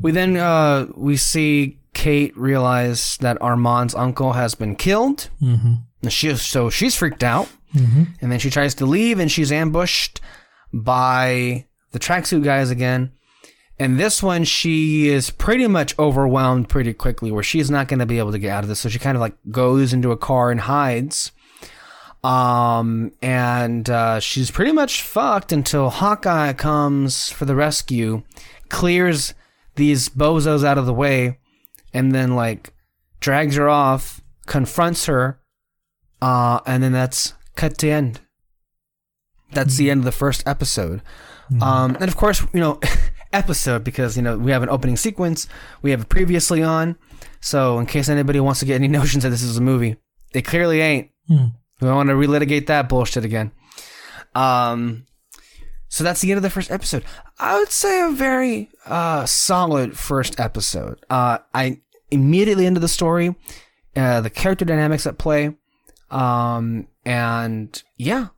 [0.00, 5.28] We then uh we see Kate realize that Armand's uncle has been killed.
[5.40, 5.74] Mm-hmm.
[6.02, 8.02] And She so she's freaked out, Mm-hmm.
[8.20, 10.20] and then she tries to leave, and she's ambushed
[10.72, 13.12] by the tracksuit guys again.
[13.78, 18.06] And this one, she is pretty much overwhelmed pretty quickly, where she's not going to
[18.06, 18.80] be able to get out of this.
[18.80, 21.32] So she kind of like goes into a car and hides.
[22.24, 28.22] Um, and uh, she's pretty much fucked until Hawkeye comes for the rescue,
[28.68, 29.34] clears
[29.76, 31.38] these bozos out of the way,
[31.92, 32.72] and then like
[33.20, 35.38] drags her off, confronts her,
[36.20, 38.20] uh, and then that's cut to end.
[39.52, 41.02] That's the end of the first episode.
[41.62, 42.80] Um, and of course, you know,
[43.36, 45.48] episode because you know we have an opening sequence,
[45.82, 46.96] we have it previously on.
[47.40, 49.96] So in case anybody wants to get any notions that this is a movie,
[50.32, 51.10] they clearly ain't.
[51.28, 51.46] Hmm.
[51.80, 53.52] We don't want to relitigate that bullshit again.
[54.34, 55.06] Um,
[55.88, 57.04] so that's the end of the first episode.
[57.38, 61.04] I would say a very uh, solid first episode.
[61.10, 61.80] Uh, I
[62.10, 63.34] immediately into the story,
[63.94, 65.54] uh, the character dynamics at play,
[66.10, 68.28] um, and yeah.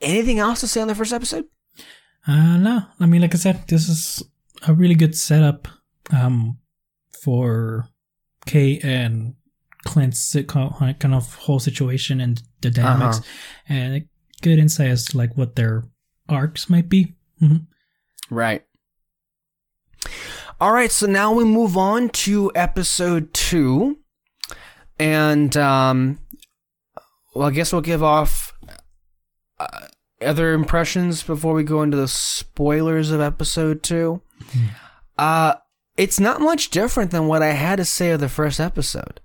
[0.00, 1.46] Anything else to say on the first episode?
[2.26, 4.22] Uh, no, I mean, like I said, this is
[4.66, 5.68] a really good setup
[6.12, 6.58] um,
[7.22, 7.88] for
[8.46, 9.34] Kate and
[9.84, 13.26] Clint's kind of whole situation and the dynamics, Uh-huh.
[13.68, 14.08] and a
[14.42, 15.84] good insight as to like what their
[16.28, 17.14] arcs might be.
[17.38, 17.56] hmm
[18.28, 18.64] Right.
[20.60, 23.98] All right, so now we move on to episode two.
[24.98, 26.18] And, um,
[27.34, 28.54] well, I guess we'll give off
[29.60, 29.86] uh,
[30.22, 34.22] other impressions before we go into the spoilers of episode two.
[35.18, 35.54] Uh,
[35.96, 39.20] it's not much different than what I had to say of the first episode.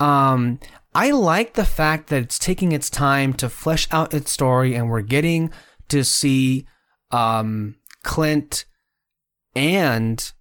[0.00, 0.58] Um,
[0.94, 4.90] I like the fact that it's taking its time to flesh out its story, and
[4.90, 5.50] we're getting
[5.88, 6.66] to see
[7.10, 8.64] um, Clint
[9.54, 10.32] and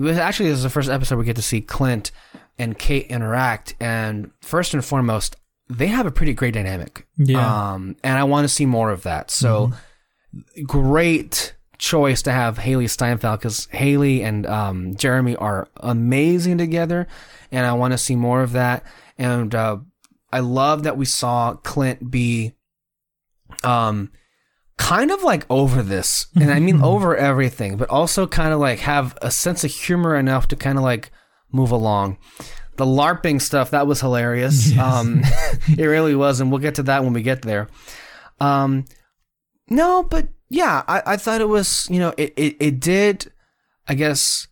[0.00, 2.10] actually, this is the first episode we get to see Clint
[2.58, 5.36] and Kate interact, and first and foremost,
[5.68, 7.06] they have a pretty great dynamic.
[7.16, 7.72] Yeah.
[7.72, 9.30] Um, and I want to see more of that.
[9.30, 9.72] So,
[10.66, 17.06] great choice to have Hailee Steinfeld because Hailee and um, Jeremy are amazing together,
[17.50, 18.84] and I want to see more of that.
[19.18, 19.78] And uh,
[20.32, 22.54] I love that we saw Clint be,
[23.64, 24.10] um,
[24.78, 28.80] kind of like over this, and I mean over everything, but also kind of like
[28.80, 31.10] have a sense of humor enough to kind of like
[31.50, 32.18] move along.
[32.82, 34.76] The LARPing stuff that was hilarious.
[34.76, 35.20] Um,
[35.78, 37.68] it really was, and we'll get to that when we get there.
[38.40, 38.86] Um,
[39.70, 43.30] no, but yeah, I, I thought it was, you know, it, it, it did,
[43.86, 44.48] I guess,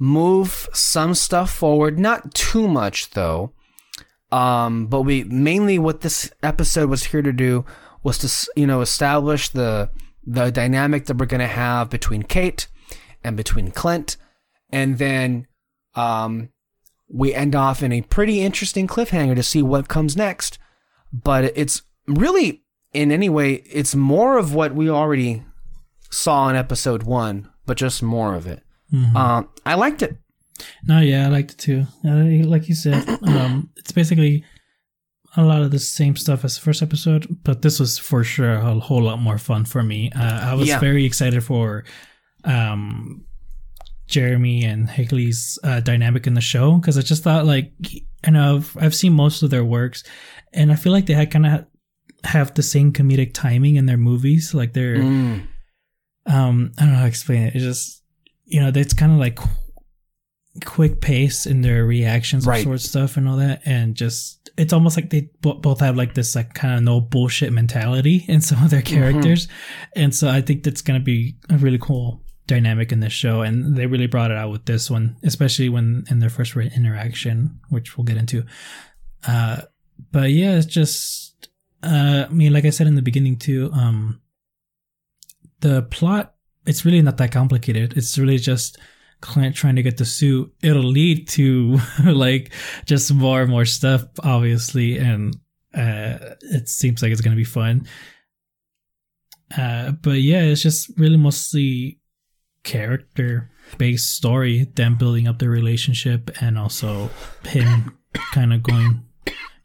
[0.00, 1.98] move some stuff forward.
[1.98, 3.52] Not too much, though.
[4.32, 7.66] Um, but we mainly what this episode was here to do
[8.02, 9.90] was to, you know, establish the
[10.26, 12.66] the dynamic that we're gonna have between Kate
[13.22, 14.16] and between Clint,
[14.70, 15.46] and then
[15.94, 16.48] um,
[17.08, 20.58] we end off in a pretty interesting cliffhanger to see what comes next.
[21.12, 25.42] But it's really, in any way, it's more of what we already
[26.10, 28.62] saw in episode one, but just more of it.
[28.92, 29.14] Mhm.
[29.14, 30.16] Um, I liked it.
[30.86, 31.86] No, yeah, I liked it too.
[32.04, 34.44] Uh, like you said, um, it's basically
[35.36, 38.52] a lot of the same stuff as the first episode, but this was for sure
[38.54, 40.10] a whole lot more fun for me.
[40.12, 40.78] Uh, I was Yeah.
[40.78, 41.84] very excited for
[42.44, 43.24] um,
[44.06, 47.72] Jeremy and Hailee's uh, dynamic in the show because I just thought like,
[48.24, 50.04] I know I've, I've seen most of their works,
[50.52, 51.66] and I feel like they had kind of
[52.24, 54.54] have the same comedic timing in their movies.
[54.54, 55.46] Like they're Mm,
[56.26, 58.02] um i don't know how to explain it it's just
[58.46, 59.48] you know it's kind of like qu-
[60.64, 62.58] quick pace in their reactions Right.
[62.60, 65.80] of sort of stuff and all that and just it's almost like they bo- both
[65.80, 69.48] have like this like kind of no bullshit mentality in some of their characters
[69.96, 73.76] and so i think that's gonna be a really cool dynamic in this show and
[73.76, 77.96] they really brought it out with this one especially when in their first interaction which
[77.96, 78.44] we'll get into.
[79.26, 79.62] Uh
[80.10, 81.48] but yeah it's just
[81.82, 84.20] uh i mean like i said in the beginning too um
[85.60, 86.34] the plot
[86.66, 87.96] it's really not that complicated.
[87.96, 88.78] It's really just
[89.20, 90.52] clint trying to get the suit.
[90.62, 92.52] It'll lead to like
[92.84, 95.36] just more and more stuff obviously and
[95.74, 97.86] uh it seems like it's gonna be fun.
[99.56, 102.00] Uh, but yeah, it's just really mostly
[102.64, 107.10] character based story, them building up the relationship, and also
[107.44, 107.96] him
[108.32, 109.04] kind of going,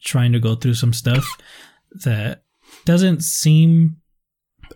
[0.02, 1.26] trying to go through some stuff
[2.04, 2.44] that
[2.86, 3.98] doesn't seem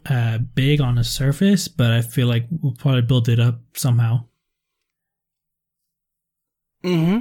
[0.09, 4.26] uh, big on the surface, but I feel like we'll probably build it up somehow.
[6.84, 7.19] Mm-hmm.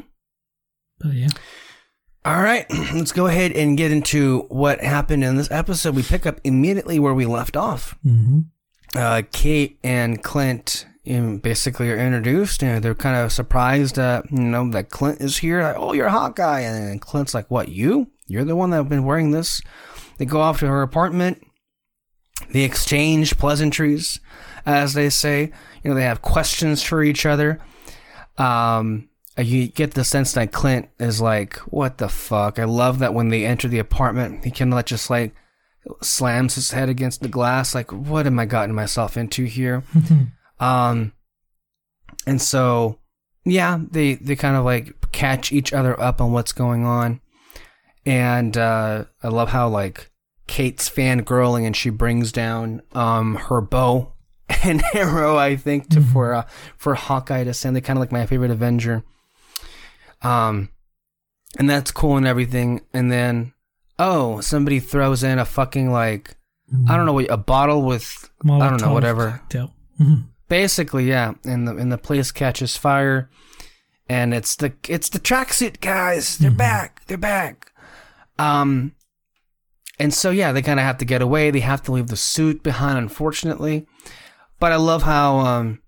[0.99, 1.29] But yeah.
[2.25, 5.95] All right, let's go ahead and get into what happened in this episode.
[5.95, 7.97] We pick up immediately where we left off.
[8.05, 8.41] Mm-hmm.
[8.97, 14.39] Uh, Kate and Clint um, basically are introduced, and they're kind of surprised, that you
[14.39, 15.63] know, that Clint is here.
[15.63, 17.69] Like, oh, you're Hawkeye, and then Clint's like, "What?
[17.69, 18.11] You?
[18.27, 19.61] You're the one that have been wearing this?"
[20.19, 21.45] They go off to her apartment.
[22.51, 24.21] They exchange pleasantries,
[24.67, 25.53] as they say.
[25.83, 27.61] You know, they have questions for each other.
[28.39, 32.59] Um, you get the sense that Clint is like, what the fuck?
[32.59, 35.35] I love that when they enter the apartment, he kind of just like
[36.03, 39.83] slams his head against the glass, like, what am I gotten myself into here?
[40.63, 41.13] um,
[42.25, 43.01] and so,
[43.45, 47.21] yeah, they, they kind of like catch each other up on what's going on.
[48.07, 50.11] And, uh, I love how like
[50.47, 54.13] Kate's fangirling and she brings down, um, her bow
[54.65, 56.47] and arrow, I think, to, for, uh,
[56.77, 57.75] for Hawkeye to send.
[57.75, 59.03] They kind of like my favorite Avenger.
[60.23, 60.69] Um,
[61.59, 62.83] and that's cool and everything.
[62.93, 63.53] And then,
[63.99, 66.37] oh, somebody throws in a fucking like,
[66.89, 69.31] I don't know, a bottle with, I don't know, Molotov whatever.
[69.31, 69.75] cocktail.
[70.53, 71.33] Basically, yeah.
[71.47, 73.31] And the and the place catches fire,
[74.07, 76.37] and it's the it's the tracksuit guys.
[76.37, 77.07] They're back.
[77.07, 77.73] They're back.
[78.39, 78.95] Um,
[79.99, 81.51] and so yeah, they kind of have to get away.
[81.51, 83.87] They have to leave the suit behind, unfortunately.
[84.61, 85.81] But I love how um,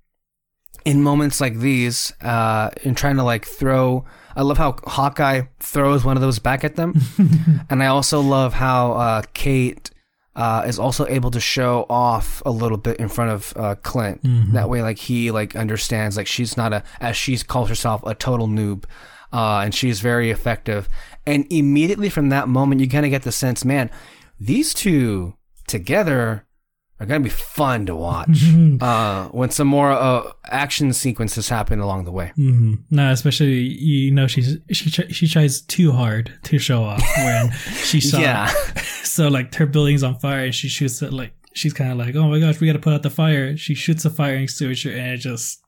[0.87, 6.07] in moments like these, uh, in trying to like throw, I love how Hawkeye throws
[6.07, 6.99] one of those back at them,
[7.69, 9.91] and I also love how uh, Kate
[10.37, 14.21] uh, is also able to show off a little bit in front of uh, Clint.
[14.53, 18.15] That way, like he like understands like she's not a as she calls herself a
[18.15, 18.85] total noob,
[19.33, 20.89] uh, and she's very effective.
[21.27, 23.91] And immediately from that moment, you kind of get the sense, man,
[24.39, 25.35] these two
[25.67, 26.47] together
[27.01, 28.45] are gonna be fun to watch.
[28.81, 32.33] uh, when some more uh, action sequences happen along the way.
[32.37, 37.51] hmm No, especially you know she's she she tries too hard to show off when
[37.75, 38.19] she saw.
[38.19, 38.53] Yeah.
[39.15, 42.17] So like her building's on fire and she shoots it like she's kind of like
[42.17, 43.57] oh my gosh we got to put out the fire.
[43.57, 45.63] She shoots a fire extinguisher and it just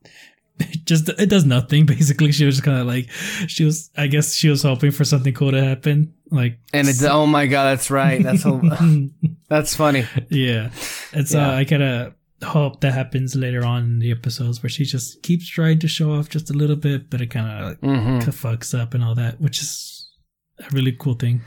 [0.85, 2.33] just it does nothing basically.
[2.33, 3.11] She was kind of like
[3.47, 7.03] she was I guess she was hoping for something cool to happen like And it's
[7.05, 8.23] oh my god, that's right.
[8.23, 8.61] That's a,
[9.49, 10.07] that's funny.
[10.31, 10.71] yeah.
[11.13, 11.55] it's so Yeah.
[11.57, 15.49] I kind of hope that happens later on in the episodes where she just keeps
[15.49, 18.93] trying to show off just a little bit, but it kind of hmm fucks up
[18.95, 20.11] and all that, which is
[20.59, 21.41] a really cool thing.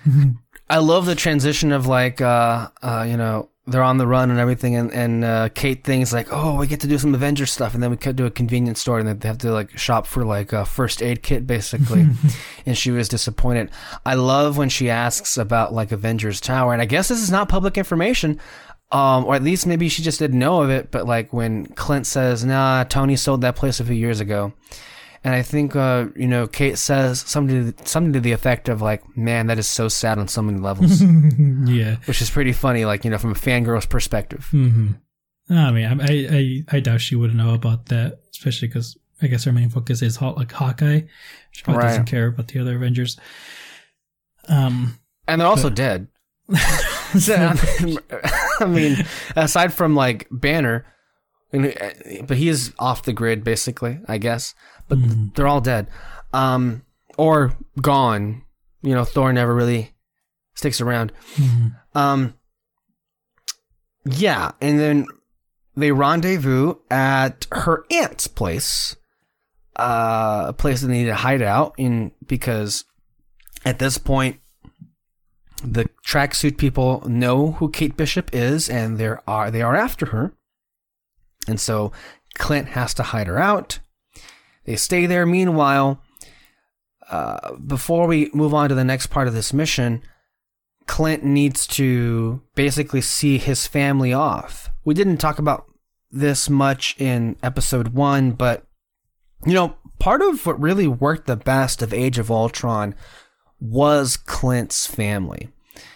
[0.69, 4.39] I love the transition of like, uh, uh, you know, they're on the run and
[4.39, 7.73] everything, and and uh, Kate thinks like, oh, we get to do some Avengers stuff,
[7.73, 10.25] and then we cut to a convenience store, and they have to like shop for
[10.25, 12.07] like a first aid kit, basically.
[12.65, 13.71] and she was disappointed.
[14.05, 17.49] I love when she asks about like Avengers Tower, and I guess this is not
[17.49, 18.39] public information.
[18.91, 22.07] Um, or at least maybe she just didn't know of it, but like when Clint
[22.07, 24.51] says, nah, Tony sold that place a few years ago.
[25.23, 28.81] And I think, uh, you know, Kate says something to, something to the effect of
[28.81, 31.01] like, man, that is so sad on so many levels,
[31.65, 31.97] yeah.
[32.05, 34.47] which is pretty funny, like, you know, from a fangirl's perspective.
[34.51, 34.91] hmm
[35.51, 36.27] I mean, I,
[36.71, 40.01] I I doubt she would know about that, especially because I guess her main focus
[40.03, 41.01] is Haw- like Hawkeye.
[41.51, 41.87] She probably Right.
[41.89, 43.17] doesn't care about the other Avengers.
[44.47, 46.07] Um, And they're also dead.
[47.17, 47.33] So,
[48.59, 49.03] I mean,
[49.35, 50.85] aside from like Banner,
[51.51, 54.53] and- but he is off the grid basically, I guess.
[54.87, 54.99] But
[55.35, 55.87] they're all dead,
[56.33, 56.83] um,
[57.17, 58.43] or gone.
[58.81, 59.93] You know, Thor never really
[60.55, 61.11] sticks around.
[61.93, 62.33] Um,
[64.05, 65.05] yeah, and then
[65.75, 68.95] they rendezvous at her aunt's place,
[69.75, 72.85] uh, a place that they need to hide out in because
[73.65, 74.39] at this point
[75.63, 80.33] the tracksuit people know who Kate Bishop is, and they are they are after her,
[81.47, 81.91] and so
[82.35, 83.79] Clint has to hide her out.
[84.65, 85.25] They stay there.
[85.25, 86.01] Meanwhile,
[87.09, 90.01] uh, before we move on to the next part of this mission,
[90.85, 94.69] Clint needs to basically see his family off.
[94.85, 95.65] We didn't talk about
[96.11, 98.65] this much in episode one, but
[99.45, 102.95] you know, part of what really worked the best of Age of Ultron
[103.59, 105.49] was Clint's family.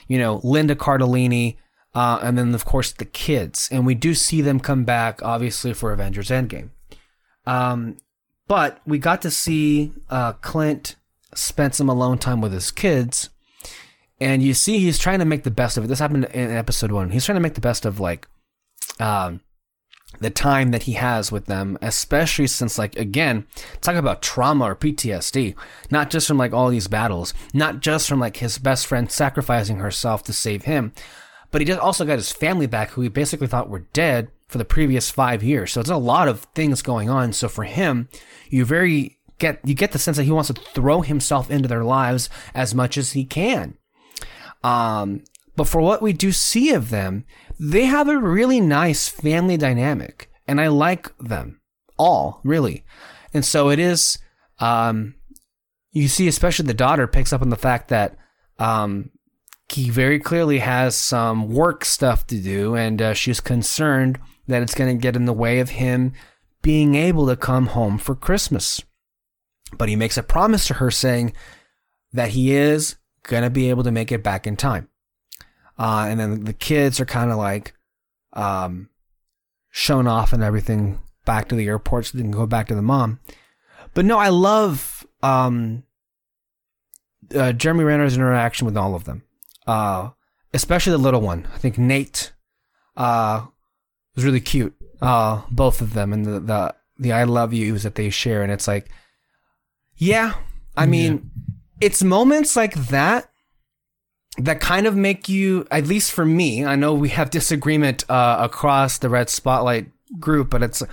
[0.08, 1.58] You know, Linda Cardellini,
[1.96, 5.74] uh, and then of course the kids, and we do see them come back, obviously
[5.74, 6.70] for Avengers Endgame.
[7.46, 7.98] Um,
[8.48, 10.96] but we got to see uh, Clint
[11.36, 13.30] spend some alone time with his kids,
[14.20, 15.88] and you see he's trying to make the best of it.
[15.88, 17.12] This happened in episode one.
[17.12, 18.28] He's trying to make the best of like
[19.00, 19.42] um,
[20.20, 23.46] the time that he has with them, especially since, like, again,
[23.82, 25.56] talk about trauma or PTSD,
[25.90, 29.78] not just from like all these battles, not just from like his best friend sacrificing
[29.78, 30.94] herself to save him,
[31.54, 34.66] but he also got his family back who he basically thought were dead for the
[34.66, 35.72] previous five years.
[35.72, 37.32] So it's a lot of things going on.
[37.32, 38.10] So for him,
[38.50, 41.84] you very get you get the sense that he wants to throw himself into their
[41.84, 43.78] lives as much as he can.
[44.64, 45.24] Um,
[45.56, 47.24] but for what we do see of them,
[47.60, 51.62] they have a really nice family dynamic, and I like them
[52.00, 52.84] all really.
[53.32, 54.18] And so it is.
[54.60, 55.16] Um,
[55.92, 58.18] you see, especially the daughter picks up on the fact that
[58.58, 59.12] um,
[59.74, 64.76] he very clearly has some work stuff to do, and uh, she's concerned that it's
[64.76, 66.14] going to get in the way of him
[66.62, 68.82] being able to come home for Christmas.
[69.78, 71.34] But he makes a promise to her saying
[72.12, 74.88] that he is going to be able to make it back in time.
[75.78, 77.74] Uh, and then the kids are kind of like
[78.34, 78.90] um,
[79.72, 82.82] shown off and everything back to the airport so they can go back to the
[82.82, 83.20] mom.
[83.94, 85.84] But no, I love um,
[87.36, 89.24] uh, Jeremy Renner's interaction with all of them,
[89.68, 90.10] uh,
[90.54, 91.48] especially the little one.
[91.54, 92.34] I think Nate
[92.96, 93.46] uh,
[94.16, 97.96] was really cute, uh, both of them, and the, the the I love yous that
[97.96, 98.90] they share, and it's like,
[99.96, 100.34] yeah,
[100.78, 101.32] I mean,
[101.82, 103.30] it's moments like that
[104.38, 108.38] that kind of make you, at least for me, I know we have disagreement uh,
[108.40, 110.84] across the Red Spotlight group, but it's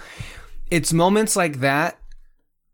[0.70, 1.98] it's moments like that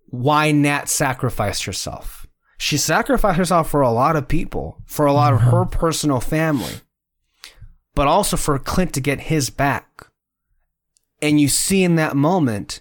[0.09, 2.26] why Nat sacrificed herself.
[2.59, 5.78] She sacrificed herself for a lot of people, for a lot of her mm-hmm.
[5.78, 6.74] personal family,
[7.94, 10.07] but also for Clint to get his back.
[11.20, 12.80] And you see in that moment,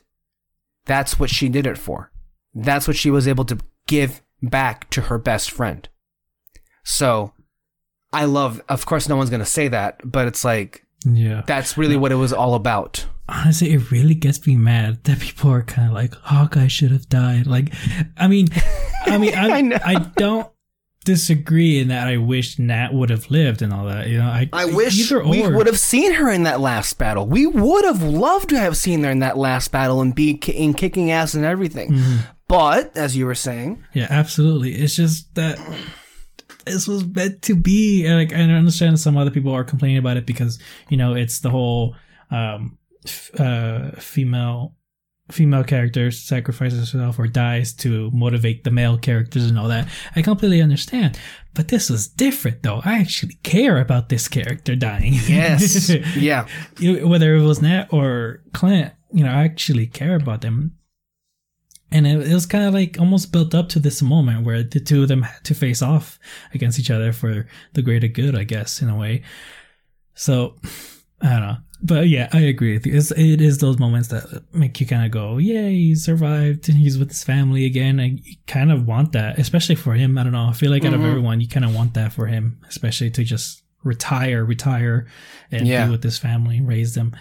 [0.86, 2.12] that's what she did it for.
[2.54, 3.58] That's what she was able to
[3.88, 5.88] give back to her best friend.
[6.84, 7.34] So
[8.14, 11.44] I love, of course, no one's going to say that, but it's like, Yeah.
[11.46, 13.06] that's really what it was all about.
[13.28, 17.10] Honestly, it really gets me mad that people are kind of like Hawkeye should have
[17.10, 17.48] died.
[17.48, 17.74] Like,
[18.18, 18.48] I mean,
[19.06, 19.82] I mean, I, I.
[19.86, 20.50] I don't
[21.06, 24.08] disagree in that I wish Nat would have lived and all that.
[24.08, 27.26] You know, I I wish we would have seen her in that last battle.
[27.26, 30.74] We would have loved to have seen her in that last battle and be in
[30.74, 31.92] kicking ass and everything.
[31.92, 32.18] Mm-hmm.
[32.48, 34.74] But as you were saying, Yeah, absolutely.
[34.74, 35.58] It's just that
[36.66, 38.06] this was meant to be.
[38.06, 40.60] And like, I understand some other people are complaining about it because
[40.90, 41.96] you know it's the whole
[42.32, 42.78] um,
[43.40, 44.76] uh, female
[45.32, 49.88] female character sacrifices herself or dies to motivate the male characters and all that.
[50.16, 51.20] I completely understand.
[51.54, 52.82] But this was different though.
[52.86, 55.14] I actually care about this character dying.
[55.28, 56.48] yes, yeah,
[56.80, 60.78] whether it was Nat or Clint, you know, I actually care about them.
[61.92, 64.80] And it, it was kind of like almost built up to this moment where the
[64.80, 66.20] two of them had to face off
[66.54, 69.24] against each other for the greater good, I guess, in a way.
[70.14, 70.56] So,
[71.22, 71.58] I don't know.
[71.86, 72.96] But yeah, I agree with you.
[72.96, 76.78] It's, it is those moments that make you kind of go, yeah, he survived and
[76.80, 78.00] he's with his family again.
[78.00, 78.18] I
[78.48, 80.18] kind of want that, especially for him.
[80.18, 80.48] I don't know.
[80.48, 81.08] I feel like out of Mhm.
[81.10, 85.06] everyone, you kind of want that for him, especially to just retire, retire
[85.52, 85.86] and Yeah.
[85.86, 87.16] be with his family, raise them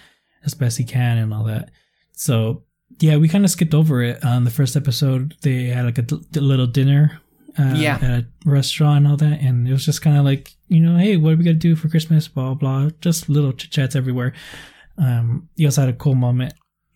[0.44, 1.70] as best he can and all that.
[2.12, 2.62] So
[3.00, 5.34] yeah, we kind of skipped over it on the first episode.
[5.42, 7.20] They had like a d- little dinner,
[7.58, 7.96] uh, Yeah.
[8.00, 10.96] at a restaurant and all that, and it was just kind of like you know,
[10.96, 12.28] hey, what are we gonna do for Christmas?
[12.28, 14.32] Blah blah, just little chit chats everywhere.
[14.98, 16.54] Um, he also had a cool moment.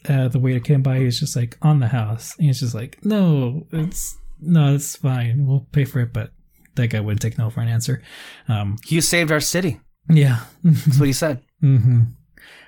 [0.08, 2.74] Uh, the waiter came by, he was just like on the house, and he's just
[2.74, 6.32] like, no, it's no, it's fine, we'll pay for it, but
[6.76, 8.00] that guy wouldn't take no for an answer.
[8.46, 9.80] Um, you saved our city.
[10.08, 11.42] yeah, That's what he said.
[11.60, 12.02] hmm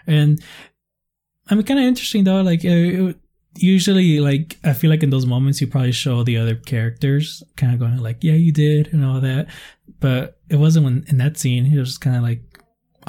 [0.07, 0.43] And
[1.49, 2.43] I mean, kind of interesting though.
[2.43, 3.16] Like, uh, it,
[3.57, 7.72] usually, like I feel like in those moments, you probably show the other characters kind
[7.72, 9.48] of going like, "Yeah, you did," and all that.
[10.01, 11.66] But it wasn't when in that scene.
[11.66, 12.42] It was just kind of like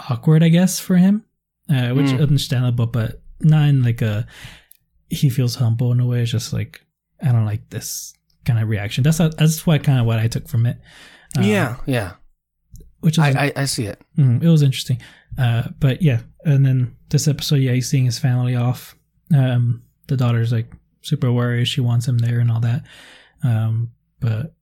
[0.10, 1.24] awkward, I guess, for him,
[1.70, 2.22] uh, which Mm.
[2.22, 4.26] understandable, but not in like a
[5.10, 6.22] he feels humble in a way.
[6.22, 6.82] It's just like
[7.22, 8.14] I don't like this
[8.46, 9.04] kind of reaction.
[9.04, 10.78] That's that's what kind of what I took from it.
[11.38, 12.14] Uh, yeah, yeah.
[13.02, 14.02] which is I, I I see it.
[14.18, 15.02] Mhm, it was interesting.
[15.38, 18.96] Uh, but yeah, and then this episode, yeah, he's seeing his family off.
[19.34, 21.66] Um, the daughter's like super worried.
[21.68, 22.84] She wants him there and all that.
[23.44, 24.54] Um, but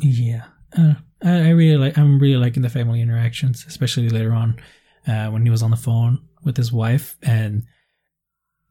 [0.00, 0.44] yeah,
[0.76, 1.98] uh, I, I really like.
[1.98, 4.58] I'm really liking the family interactions, especially later on
[5.06, 7.64] uh, when he was on the phone with his wife, and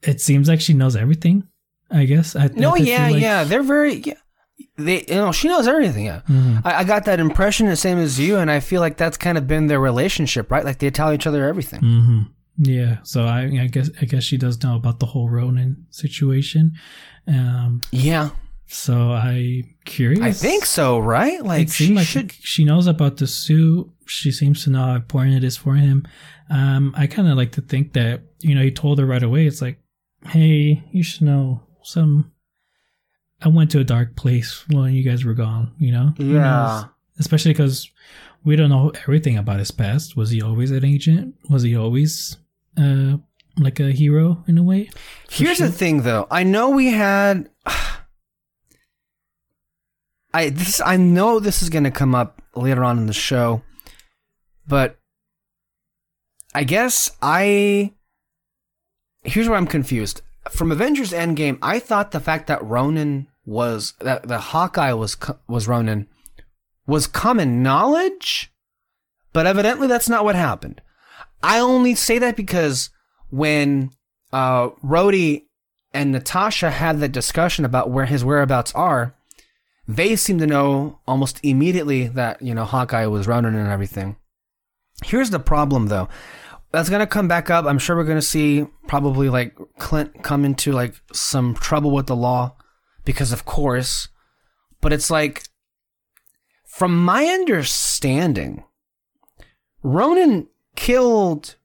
[0.03, 1.47] it seems like she knows everything.
[1.89, 2.35] I guess.
[2.35, 3.43] I, No, yeah, like- yeah.
[3.45, 3.95] They're very.
[3.95, 4.13] Yeah.
[4.75, 6.05] They, you know, she knows everything.
[6.05, 6.61] Yeah, Mhm.
[6.65, 9.37] I, I got that impression the same as you, and I feel like that's kind
[9.37, 10.65] of been their relationship, right?
[10.65, 11.79] Like they tell each other everything.
[11.81, 12.21] hmm
[12.57, 16.73] Yeah, so I, I guess I guess she does know about the whole Ronin situation.
[17.27, 18.31] Um, Yeah,
[18.65, 20.21] so I curious.
[20.21, 21.43] I think so, right?
[21.43, 22.31] Like she like should.
[22.31, 26.07] she knows about the suit she seems to know how important it is for him.
[26.49, 29.45] Um, I kind of like to think that you know he told her right away.
[29.45, 29.79] It's like,
[30.25, 32.31] hey, you should know some.
[33.41, 35.73] I went to a dark place when you guys were gone.
[35.77, 36.85] You know, Yeah.
[37.19, 37.87] especially because
[38.43, 40.15] we don't know everything about his past.
[40.17, 41.35] Was he always an agent?
[41.49, 42.37] Was he always
[42.77, 43.17] uh
[43.59, 44.89] like a hero in a way?
[45.29, 45.67] Here's sure.
[45.67, 46.27] the thing, though.
[46.29, 47.49] I know we had.
[50.33, 53.61] I this I know this is going to come up later on in the show,
[54.67, 54.99] but
[56.53, 57.93] I guess I.
[59.23, 60.21] Here's where I'm confused.
[60.49, 65.17] From Avengers Endgame, I thought the fact that Ronin was that the Hawkeye was
[65.47, 66.07] was Ronin
[66.85, 68.51] was common knowledge,
[69.33, 70.81] but evidently that's not what happened.
[71.43, 72.89] I only say that because
[73.29, 73.91] when
[74.33, 75.43] uh, Rhodey
[75.93, 79.15] and Natasha had the discussion about where his whereabouts are,
[79.87, 84.17] they seem to know almost immediately that you know Hawkeye was Ronin and everything.
[85.05, 86.09] Here's the problem, though.
[86.71, 87.65] That's gonna come back up.
[87.65, 92.15] I'm sure we're gonna see probably like Clint come into like some trouble with the
[92.15, 92.55] law
[93.05, 94.09] because, of course.
[94.81, 95.43] But it's like,
[96.65, 98.63] from my understanding,
[99.81, 100.47] Ronin
[100.77, 101.55] killed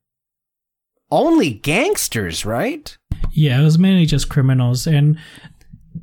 [1.13, 2.97] only gangsters, right?
[3.31, 5.19] Yeah, it was mainly just criminals, and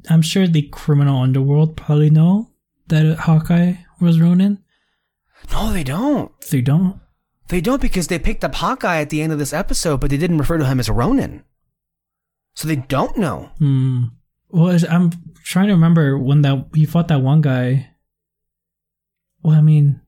[0.09, 2.51] I'm sure the criminal underworld probably know
[2.87, 4.59] that Hawkeye was Ronin.
[5.51, 6.31] No, they don't.
[6.49, 6.99] They don't.
[7.49, 10.17] They don't because they picked up Hawkeye at the end of this episode, but they
[10.17, 11.43] didn't refer to him as Ronin.
[12.53, 13.49] So they don't know.
[13.57, 14.03] Hmm.
[14.49, 15.11] Well, I'm
[15.43, 17.89] trying to remember when that he fought that one guy.
[19.41, 20.01] Well, I mean,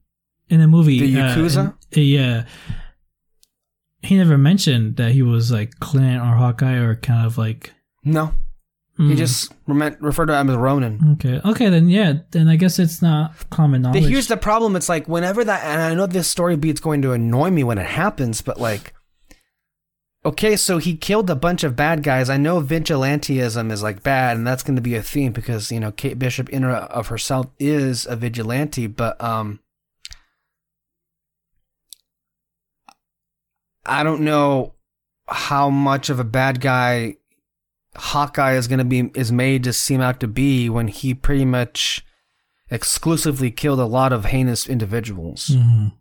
[0.48, 1.74] in the movie, The uh, Yakuza?
[1.92, 2.44] in- yeah,
[4.02, 7.72] he never mentioned that he was like Clint or Hawkeye or kind of like.
[8.04, 8.34] No,
[8.96, 9.10] hmm.
[9.10, 11.12] he just rem- referred to him as Ronin.
[11.12, 11.40] Okay.
[11.48, 14.10] Okay, then yeah, then I guess it's not common But knowledge.
[14.10, 17.12] here's the problem: it's like whenever that, and I know this story beat's going to
[17.12, 18.92] annoy me when it happens, but like,
[20.24, 22.28] okay, so he killed a bunch of bad guys.
[22.28, 25.78] I know vigilantism is like bad, and that's going to be a theme because you
[25.78, 29.60] know Kate Bishop in of herself is a vigilante, but um,
[33.84, 34.74] I don't know
[35.28, 37.16] how much of a bad guy
[37.94, 41.44] Hawkeye is going to be is made to seem out to be when he pretty
[41.44, 42.04] much
[42.70, 45.48] exclusively killed a lot of heinous individuals.
[45.48, 45.92] Mhm.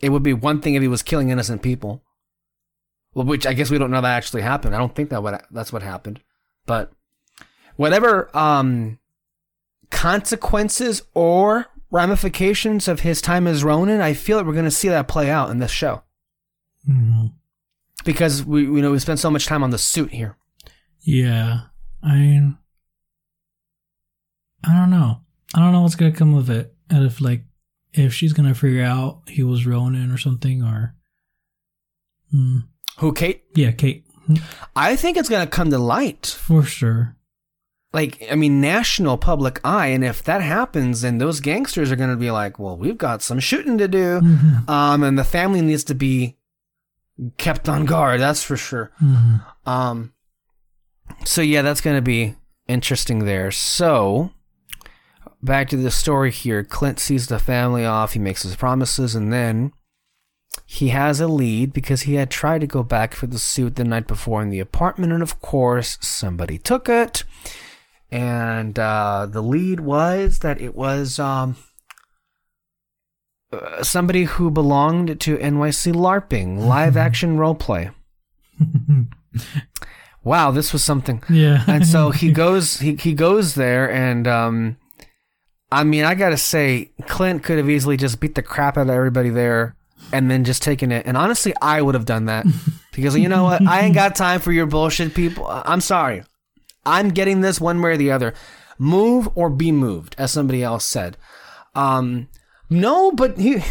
[0.00, 2.02] It would be one thing if he was killing innocent people.
[3.12, 4.74] Well, which I guess we don't know that actually happened.
[4.74, 6.20] I don't think that what that's what happened.
[6.64, 6.92] But
[7.76, 8.98] whatever um
[9.90, 14.88] consequences or ramifications of his time as Ronin, I feel that we're going to see
[14.88, 16.02] that play out in this show
[16.88, 17.32] Mhm.
[18.04, 20.36] because we you know we spent so much time on the suit here.
[21.02, 21.62] Yeah,
[22.02, 22.58] I mean,
[24.64, 25.20] I don't know.
[25.54, 26.74] I don't know what's gonna come of it.
[26.88, 27.44] And if like,
[27.92, 30.94] if she's gonna figure out he was Ronin or something, or,
[32.30, 32.58] Hmm.
[32.98, 33.42] Who Kate?
[33.54, 34.04] yeah, Kate,
[34.76, 36.26] I think it's going to come to light.
[36.38, 37.16] for sure.
[37.92, 42.10] like I mean national public eye and if that happens then those gangsters are going
[42.10, 44.68] to be like well we've got some shooting to do Mhm.
[44.68, 46.36] um and the family needs to be
[47.36, 48.90] kept on guard that's for sure.
[49.02, 49.44] Mhm.
[49.66, 50.12] um
[51.24, 52.34] so yeah that's going to be
[52.68, 53.50] interesting there.
[53.50, 54.30] So
[55.42, 56.62] back to the story here.
[56.64, 59.72] Clint sees the family off he makes his promises and then
[60.66, 63.84] he has a lead because he had tried to go back for the suit the
[63.84, 67.24] night before in the apartment and of course somebody took it.
[68.12, 71.56] And uh, the lead was that it was um,
[73.52, 77.92] uh, somebody who belonged to NYC LARPing, live action roleplay.
[80.22, 81.22] Wow, this was something.
[81.28, 81.64] yeah.
[81.66, 84.76] And so he goes, he, he goes there, and um,
[85.72, 88.90] I mean, I gotta say, Clint could have easily just beat the crap out of
[88.90, 89.76] everybody there,
[90.12, 91.06] and then just taken it.
[91.06, 92.46] And honestly, I would have done that
[92.92, 93.66] because you know what?
[93.66, 95.46] I ain't got time for your bullshit, people.
[95.48, 96.22] I'm sorry.
[96.84, 98.34] I'm getting this one way or the other.
[98.78, 101.16] Move or be moved, as somebody else said.
[101.74, 102.28] Um,
[102.70, 103.62] no, but he,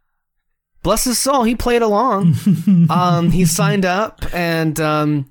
[0.82, 2.34] bless his soul, he played along.
[2.90, 5.30] um, he signed up, and um,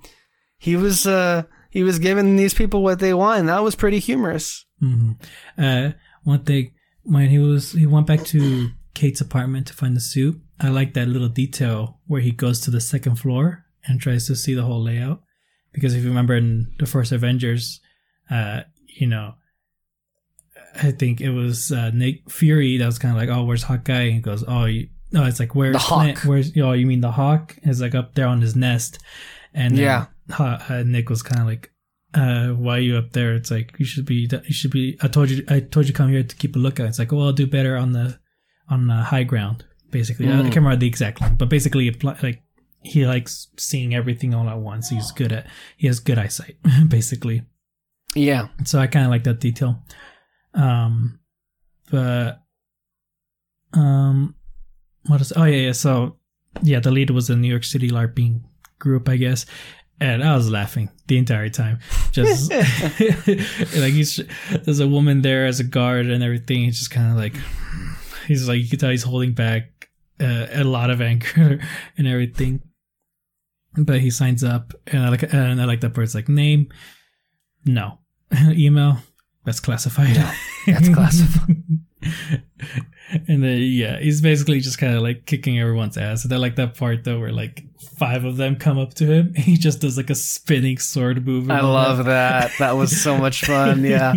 [0.58, 3.40] he was uh, he was giving these people what they want.
[3.42, 4.66] And that was pretty humorous.
[4.80, 5.12] hmm
[5.58, 5.92] Uh,
[6.24, 6.72] one thing
[7.04, 10.42] when he was he went back to Kate's apartment to find the suit.
[10.60, 14.36] I like that little detail where he goes to the second floor and tries to
[14.36, 15.22] see the whole layout.
[15.72, 17.80] Because if you remember in the first Avengers,
[18.32, 19.36] uh, you know,
[20.82, 24.02] I think it was uh, Nick Fury that was kind of like, "Oh, where's Hawkeye?"
[24.04, 26.18] And he goes, "Oh, you, no, it's like where's The Clint?
[26.20, 26.28] Hawk.
[26.28, 27.56] Where's oh, you mean the Hawk?
[27.64, 29.00] Is like up there on his nest."
[29.54, 30.06] And Yeah.
[30.38, 31.72] Uh, Nick was kind of like,
[32.14, 33.34] uh, why are you up there?
[33.34, 34.28] It's like you should be.
[34.32, 34.98] You should be.
[35.02, 35.44] I told you.
[35.50, 36.88] I told you to come here to keep a lookout.
[36.88, 38.20] It's like, well, I'll do better on the
[38.70, 39.66] on the high ground.
[39.90, 40.44] Basically, I Mm.
[40.44, 41.90] can't remember the exact line, but basically,
[42.22, 42.42] like
[42.84, 44.90] he likes seeing everything all at once.
[44.90, 45.48] He's good at
[45.78, 46.58] he has good eyesight,
[46.90, 47.44] basically.
[48.16, 48.48] Yeah.
[48.66, 49.82] So I kind of like that detail.
[50.58, 51.20] Um,
[51.90, 52.42] but
[53.74, 54.36] um,
[55.06, 55.32] what is?
[55.36, 55.72] Oh yeah, yeah.
[55.72, 56.18] So
[56.64, 58.42] yeah, the lead was a New York City LARPing
[58.80, 59.46] group, I guess,
[60.00, 61.80] and I was laughing the entire time.
[62.12, 64.20] Just like he's
[64.64, 66.64] there's a woman there as a guard and everything.
[66.64, 67.36] He's just kind of like
[68.28, 69.90] he's like you can tell he's holding back
[70.20, 71.60] uh, a lot of anger
[71.98, 72.62] and everything.
[73.80, 76.70] But he signs up, and I like and I like that part's like name,
[77.64, 78.00] no,
[78.34, 78.98] email,
[79.48, 80.14] that's classified.
[80.66, 81.64] that's classified.
[83.30, 86.26] and then yeah, he's basically just kind of like kicking everyone's ass.
[86.26, 87.64] And I like that part though, where like
[87.98, 91.26] five of them come up to him, and he just does like a spinning sword
[91.26, 91.50] move.
[91.50, 92.52] I love that.
[92.60, 93.86] That was so much fun.
[93.86, 94.16] Yeah.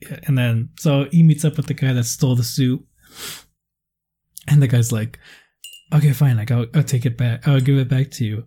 [0.00, 2.82] Yeah, and then so he meets up with the guy that stole the suit,
[4.46, 5.18] and the guy's like,
[5.92, 7.48] "Okay, fine, like I'll, I'll take it back.
[7.48, 8.46] I'll give it back to you.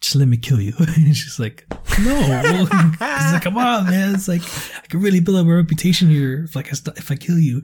[0.00, 1.66] Just let me kill you." and she's like,
[2.00, 2.20] "No."
[2.60, 4.14] He's like, "Come on, man.
[4.14, 4.42] It's like
[4.82, 7.38] I can really build up a reputation here if like I st- if I kill
[7.38, 7.62] you."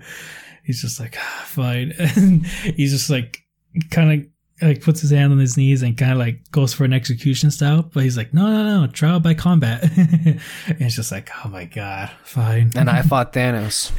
[0.65, 3.43] He's just like, ah, "Fine," and he's just like,
[3.91, 4.27] kind of
[4.63, 7.51] like puts his hand on his knees and kind of like goes for an execution
[7.51, 9.83] style, but he's like, no, no, no, trial by combat.
[9.97, 10.41] and
[10.79, 12.71] it's just like, oh my god, fine.
[12.77, 13.91] And I fought Thanos.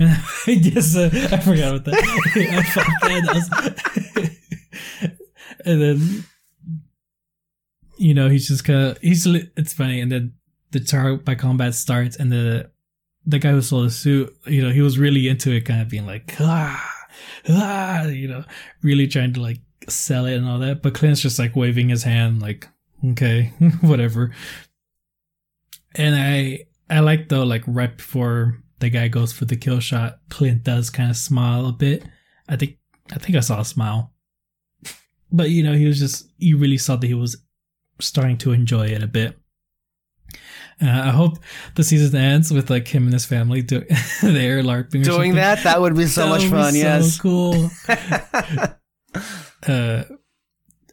[0.48, 2.04] yes, uh, I forgot about that.
[2.36, 3.50] I fought Thanos.
[5.66, 6.24] and then,
[7.98, 10.02] you know, he's just kind of, he's, it's funny.
[10.02, 10.34] And then
[10.72, 12.70] the trial by combat starts and the,
[13.26, 15.90] the guy who sold the suit, you know, he was really into it, kind of
[15.90, 17.06] being like, ah,
[17.50, 18.44] ah, you know,
[18.84, 19.60] really trying to like
[19.90, 20.82] sell it and all that.
[20.82, 22.68] But Clint's just like waving his hand, like,
[23.12, 24.34] okay, whatever.
[25.96, 30.20] And I, I like though, like right before the guy goes for the kill shot,
[30.30, 32.04] Clint does kind of smile a bit.
[32.48, 32.78] I think,
[33.12, 34.12] I think I saw a smile.
[35.32, 37.36] But you know, he was just, you really saw that he was
[38.00, 39.38] starting to enjoy it a bit.
[40.82, 41.38] Uh, I hope
[41.76, 43.86] the season ends with like him and his family do-
[44.22, 45.02] there LARPing.
[45.02, 45.36] Or Doing something.
[45.36, 46.74] that, that would be so That much fun.
[46.74, 47.18] so yes.
[47.20, 47.70] cool.
[49.68, 50.04] uh,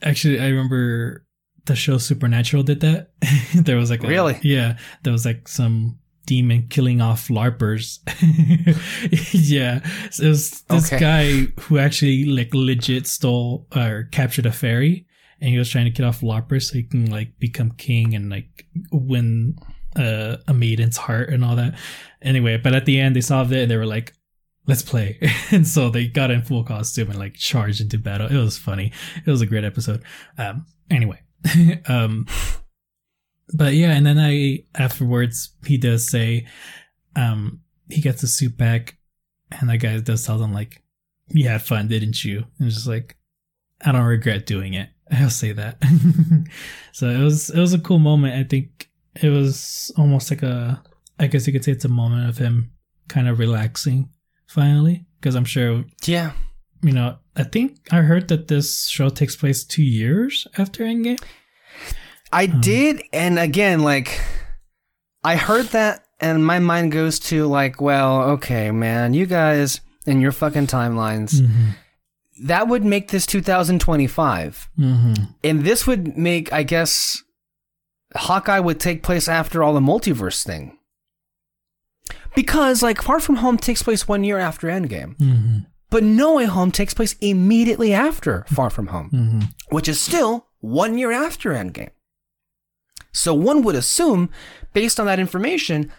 [0.03, 1.27] actually, I remember
[1.66, 3.11] the show Supernatural did that.
[3.55, 4.39] there was like a, Really?
[4.43, 7.99] yeah, there was like some demon killing off larpers.
[9.33, 11.01] yeah, so it was this Okay.
[11.01, 15.07] guy who actually like legit stole or captured a fairy,
[15.43, 18.31] and he was trying to kill off larpers so he can like become king and
[18.31, 19.59] like win
[19.97, 21.74] uh, a maiden's heart and all that.
[22.23, 24.14] Anyway, but at the end they solved it and they were like,
[24.69, 25.19] let's play.
[25.51, 28.28] and so they got in full costume and like charged into battle.
[28.28, 28.93] It was funny.
[29.27, 30.05] It was a great episode.
[30.39, 31.20] Um, anyway,
[31.89, 32.27] um,
[33.52, 36.47] but yeah, and then I, afterwards, he does say,
[37.16, 38.97] um, he gets the suit back
[39.51, 40.85] and that guy does tell them like,
[41.31, 42.44] you had fun, didn't you?
[42.60, 43.16] And just like,
[43.85, 44.90] I don't regret doing it.
[45.20, 45.76] I'll say that.
[46.93, 48.34] so it was, it was a cool moment.
[48.34, 48.89] I think
[49.22, 50.82] it was almost like a,
[51.18, 52.72] I guess you could say it's a moment of him
[53.09, 54.09] kind of relaxing
[54.47, 56.32] finally because i'm sure Yeah.
[56.82, 61.20] you know i think i heard that this show takes place two years after endgame
[62.32, 64.18] I Um, did, and again, like
[65.22, 70.22] I heard that, and my mind goes to like, well, okay, man, you guys and
[70.22, 71.34] your fucking timelines.
[71.40, 71.70] mm-hmm.
[72.44, 75.14] That would make this 2025, Mm-hmm.
[75.44, 77.23] and this would make, I guess,
[78.14, 80.77] Hawkeye would take place after all the multiverse thing.
[82.35, 85.59] Because like Far From Home takes place one year after Endgame, Mm-hmm.
[85.90, 89.10] but No Way Home takes place immediately after Far From Home.
[89.12, 89.40] Mm-hmm.
[89.74, 91.90] which is still one year after Endgame.
[93.12, 94.31] So one would assume,
[94.73, 95.93] based on that information,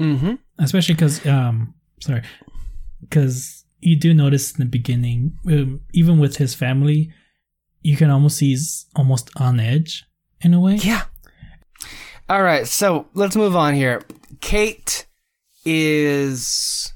[0.00, 0.34] Mm-hmm.
[0.58, 2.22] especially because um sorry
[3.00, 7.12] because you do notice in the beginning um, even with his family
[7.82, 10.04] you can almost see he's almost on edge
[10.40, 10.76] in a way.
[10.76, 11.02] Yeah.
[12.28, 14.00] All right, so let's move on here.
[14.40, 15.06] Kate
[15.66, 16.92] is,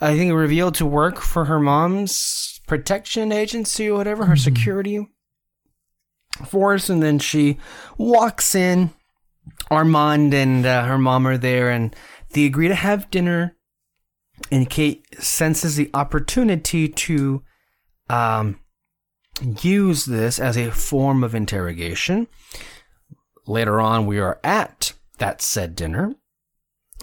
[0.00, 5.08] I think, revealed to work for her mom's protection agency or whatever, her security
[6.44, 7.58] force, and then she
[7.98, 8.90] walks in.
[9.70, 11.94] Armand and uh, her mom are there, and
[12.30, 13.56] they agree to have dinner.
[14.50, 17.42] And Kate senses the opportunity to
[18.10, 18.60] um,
[19.62, 22.28] use this as a form of interrogation.
[23.46, 26.14] Later on, we are at that said dinner,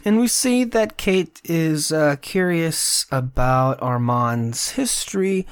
[0.06, 5.48] and we see that Kate is uh, curious about Armand's history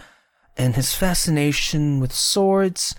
[0.57, 2.95] and his fascination with swords.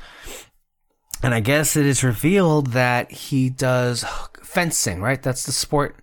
[1.22, 4.04] And I guess it is revealed that he does
[4.42, 5.22] fencing, right?
[5.22, 5.96] That's the sport.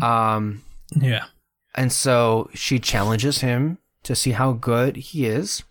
[0.00, 0.62] Um,
[0.96, 1.24] Yeah.
[1.74, 5.62] and so she challenges him to see how good he is.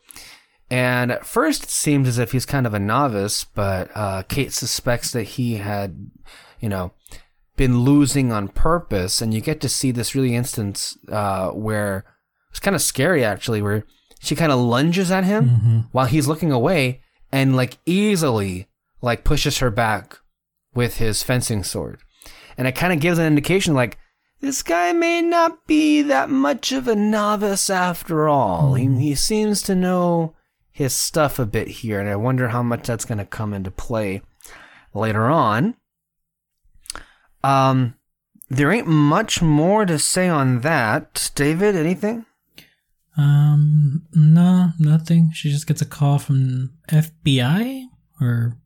[0.70, 4.54] And at first, it seems as if he's kind of a novice, but uh, Kate
[4.54, 6.10] suspects that he had,
[6.60, 6.94] you know,
[7.58, 9.22] been losing on purpose.
[9.22, 12.06] And you get to see this really instance uh, where
[12.52, 13.84] it's kind of scary, actually, where
[14.22, 17.02] she kind of lunges at him while he's looking away
[17.34, 18.68] and, like, easily,
[19.02, 20.20] like, pushes her back
[20.74, 22.00] with his fencing sword.
[22.58, 23.98] And it kind of gives an indication, like,
[24.42, 28.74] this guy may not be that much of a novice after all.
[28.74, 30.36] He, he seems to know
[30.72, 33.70] his stuff a bit here, and I wonder how much that's going to come into
[33.70, 34.22] play
[34.94, 35.76] later on.
[37.44, 37.96] Um,
[38.50, 41.32] there ain't much more to say on that.
[41.36, 42.26] David, anything?
[43.18, 45.32] Um, no, nothing.
[45.34, 47.86] She just gets a call from FBI
[48.20, 48.58] or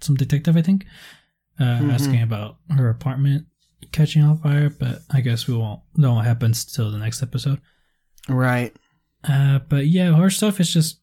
[0.00, 0.86] some detective, I think,
[1.60, 3.46] uh, asking about her apartment
[3.92, 4.70] catching on fire.
[4.70, 7.60] But I guess we won't know what happens till the next episode.
[8.28, 8.74] Right.
[9.22, 11.00] Uh, but yeah, her stuff is just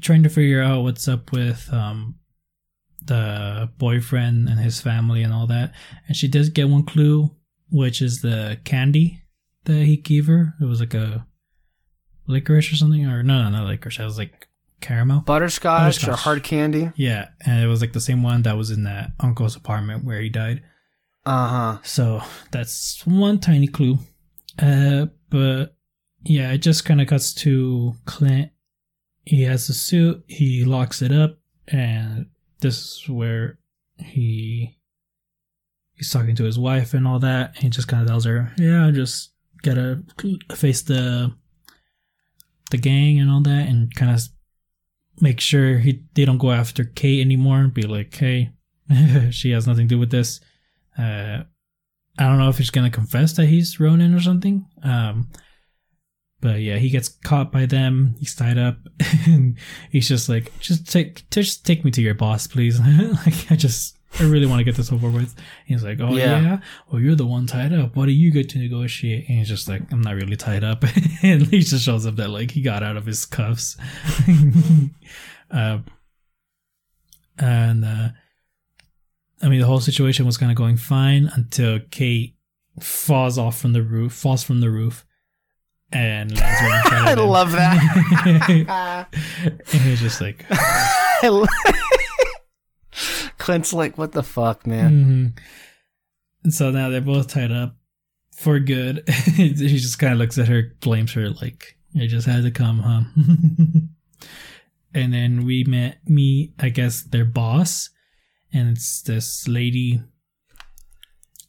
[0.00, 2.16] trying to figure out what's up with um
[3.04, 5.72] the boyfriend and his family and all that.
[6.08, 7.30] And she does get one clue,
[7.70, 9.22] which is the candy
[9.64, 10.54] that he gave her.
[10.60, 11.26] It was like a
[12.26, 14.00] licorice or something, or no, no, not licorice.
[14.00, 14.45] It was like
[14.80, 15.20] caramel.
[15.20, 16.90] Butterscotch, or hard candy?
[16.96, 20.20] Yeah, and it was like the same one that was in that uncle's apartment where
[20.20, 20.62] he died.
[21.24, 21.78] Uh huh.
[21.82, 22.22] So
[22.52, 23.98] that's one tiny clue.
[24.58, 25.76] Uh, but
[26.24, 28.50] yeah, it just kind of cuts to Clint.
[29.24, 32.26] He has the suit, he locks it up, and
[32.60, 33.58] this is where
[33.98, 34.78] he
[35.94, 37.54] he's talking to his wife and all that.
[37.54, 39.32] And he just kind of tells her, "Yeah, I just
[39.62, 40.02] gotta
[40.54, 41.34] face the
[42.70, 44.22] the gang and all that, and kind of
[45.20, 47.68] make sure he they don't go after Kate anymore.
[47.68, 48.52] Be like, hey,
[49.30, 50.40] she has nothing to do with this."
[50.98, 51.42] Uh,
[52.18, 54.66] I don't know if he's gonna confess that he's Ronin or something.
[54.82, 55.28] Um,
[56.40, 58.14] but yeah, he gets caught by them.
[58.18, 58.78] He's tied up,
[59.26, 59.58] and
[59.90, 62.78] he's just like, "Just take, just take me to your boss, please.
[63.26, 65.34] like, I just, I really want to get this over with."
[65.66, 66.40] He's like, "Oh Yeah.
[66.40, 66.58] yeah,
[66.90, 67.96] well you're the one tied up.
[67.96, 70.84] Why do you get to negotiate?" And he's just like, "I'm not really tied up."
[71.22, 73.76] and he just shows up that like he got out of his cuffs.
[75.50, 75.78] uh,
[77.38, 78.08] and uh,
[79.42, 82.34] I mean, the whole situation was kind of going fine until Kate
[82.80, 85.04] falls off from the roof, falls from the roof,
[85.92, 89.08] and lands right I love that.
[89.72, 91.46] and he's just like, I lo-
[93.46, 95.34] Clint's like, what the fuck, man?
[95.36, 95.42] mhm.
[96.42, 97.76] And so now they're both tied up
[98.36, 99.08] for good.
[99.08, 102.80] he just kind of looks at her, blames her, like, "I just had to come,
[102.80, 103.02] huh?"
[104.94, 107.90] and then we met me, I guess, their boss,
[108.52, 110.02] and it's this lady.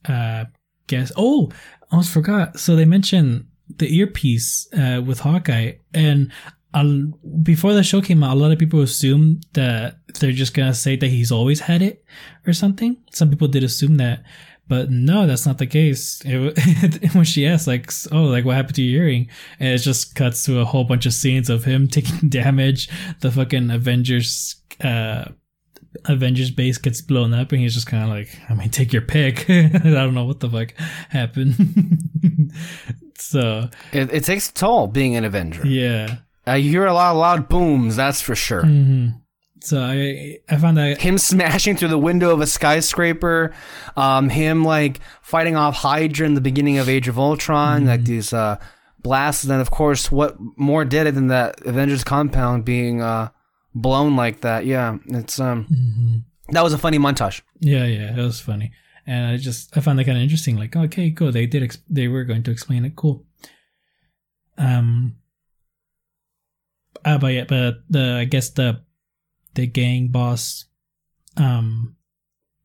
[0.06, 0.46] Uh,
[0.86, 1.12] guess.
[1.18, 2.60] Oh, I almost forgot.
[2.60, 6.32] So they mentioned the earpiece uh, with Hawkeye, and
[6.82, 7.14] um,
[7.44, 10.96] before the show came out, a lot of people assumed that they're just gonna say
[10.96, 12.04] that he's always had it
[12.46, 12.98] or something.
[13.12, 14.24] Some people did assume that,
[14.68, 16.22] but no, that's not the case.
[16.26, 19.30] It, when she asked, like, "Oh, like what happened to your earring?"
[19.60, 22.90] and it just cuts to a whole bunch of scenes of him taking damage.
[23.22, 24.56] The fucking Avengers.
[24.84, 25.26] Uh,
[26.06, 29.02] Avengers base gets blown up, and he's just kind of like, I mean, take your
[29.02, 29.50] pick.
[29.50, 30.74] I don't know what the fuck
[31.10, 31.56] happened.
[33.18, 35.66] so It, it takes a toll being an Avenger.
[35.66, 36.18] yeah,
[36.56, 38.64] You hear a lot of loud booms, that's for sure.
[38.64, 39.08] hmm
[39.60, 43.54] so I I found that Him smashing through the window of a skyscraper,
[43.96, 48.34] um, him like fighting off Hydra in the beginning of Age of Ultron, like these
[48.34, 48.58] uh,
[49.00, 49.44] blast.
[49.44, 53.30] And then, of course, what more did it than that Avengers compound being uh,
[53.74, 54.66] blown like that?
[54.66, 57.42] Yeah, it's um, that was a funny montage.
[57.60, 58.72] Yeah, yeah, it was funny,
[59.08, 60.56] and I just I found that kind of interesting.
[60.58, 61.32] Like, okay, cool.
[61.32, 61.64] They did.
[61.64, 62.96] Ex- they were going to explain it.
[62.96, 63.26] Cool.
[64.58, 65.18] Um.
[67.08, 68.82] Uh, but yeah, but the I guess the
[69.56, 70.66] the gang boss,
[71.38, 71.96] um,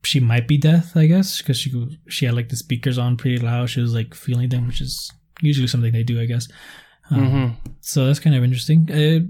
[0.03, 0.97] she might be death.
[0.97, 3.71] I guess because she she had like the speakers on pretty loud.
[3.71, 6.21] She was like feeling them, which is usually something they do.
[6.21, 6.49] I guess.
[7.11, 7.71] Um, Mm-hmm.
[7.81, 8.91] So that's kind of interesting.
[8.91, 9.21] Uh,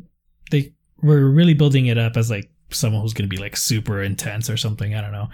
[0.50, 0.72] they
[1.02, 4.48] were really building it up as like someone who's going to be like super intense
[4.48, 4.94] or something.
[4.94, 5.28] I don't know.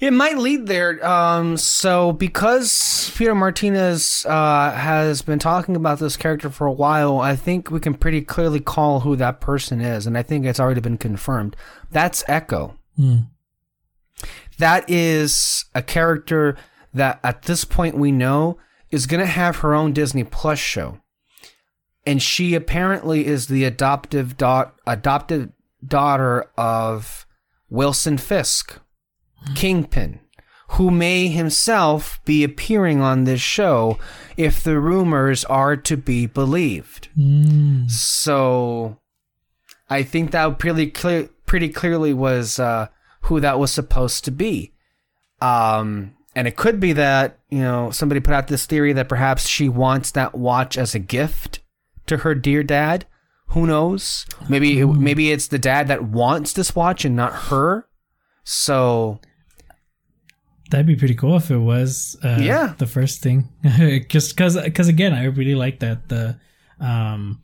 [0.00, 1.06] It might lead there.
[1.06, 7.20] Um, so because Peter Martinez uh, has been talking about this character for a while,
[7.20, 10.58] I think we can pretty clearly call who that person is, and I think it's
[10.58, 11.54] already been confirmed.
[11.90, 12.78] That's Echo.
[12.96, 13.18] Hmm.
[14.56, 16.56] That is a character
[16.94, 18.58] that at this point we know
[18.90, 20.98] is going to have her own Disney Plus show.
[22.06, 25.52] And she apparently is the adoptive da- adopted
[25.86, 27.26] daughter of
[27.68, 28.80] Wilson Fisk,
[29.54, 30.20] Kingpin,
[30.70, 33.98] who may himself be appearing on this show
[34.36, 37.08] if the rumors are to be believed.
[37.14, 37.86] Hmm.
[37.88, 38.98] So
[39.88, 42.88] I think that pretty clear, pretty clearly was uh,
[43.22, 44.72] who that was supposed to be.
[45.40, 49.48] Um, and it could be that you know somebody put out this theory that perhaps
[49.48, 51.60] she wants that watch as a gift
[52.06, 53.06] to her dear dad.
[53.48, 54.26] Who knows?
[54.48, 57.88] Maybe maybe it's the dad that wants this watch and not her.
[58.44, 59.20] So
[60.70, 62.16] That'd be pretty cool if it was.
[62.22, 62.74] Uh, Yeah.
[62.78, 63.48] the first thing,
[64.08, 66.38] just because, because again, I really like that the,
[66.80, 67.42] um,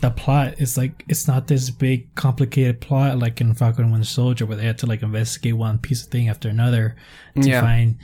[0.00, 4.06] the plot is like it's not this big complicated plot like in Falcon and Winter
[4.06, 6.96] Soldier where they had to like investigate one piece of thing after another
[7.40, 7.60] to Yeah.
[7.62, 7.96] find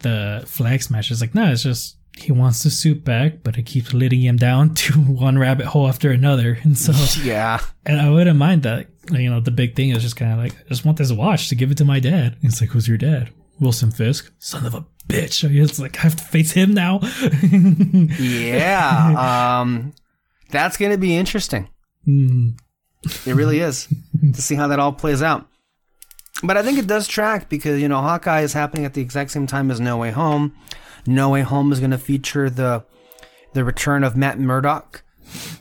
[0.00, 1.12] the flag smasher.
[1.12, 4.36] It's like no, it's just he wants the suit back, but it keeps leading him
[4.36, 6.92] down to one rabbit hole after another, and so
[7.22, 8.86] yeah, and I wouldn't mind that.
[9.12, 11.50] You know, the big thing is just kind of like, I just want this watch
[11.50, 12.36] to give it to my dad.
[12.40, 13.28] And It's like, who's your dad?
[13.60, 15.48] Wilson Fisk, son of a bitch.
[15.48, 17.00] It's like I have to face him now.
[18.18, 19.60] yeah.
[19.60, 19.94] Um,
[20.50, 21.68] that's gonna be interesting.
[22.04, 22.50] Hmm.
[23.26, 23.88] It really is
[24.34, 25.46] to see how that all plays out.
[26.42, 29.30] But I think it does track because you know Hawkeye is happening at the exact
[29.30, 30.54] same time as No Way Home.
[31.06, 32.84] No Way Home is going to feature the
[33.52, 35.02] the return of Matt Murdock.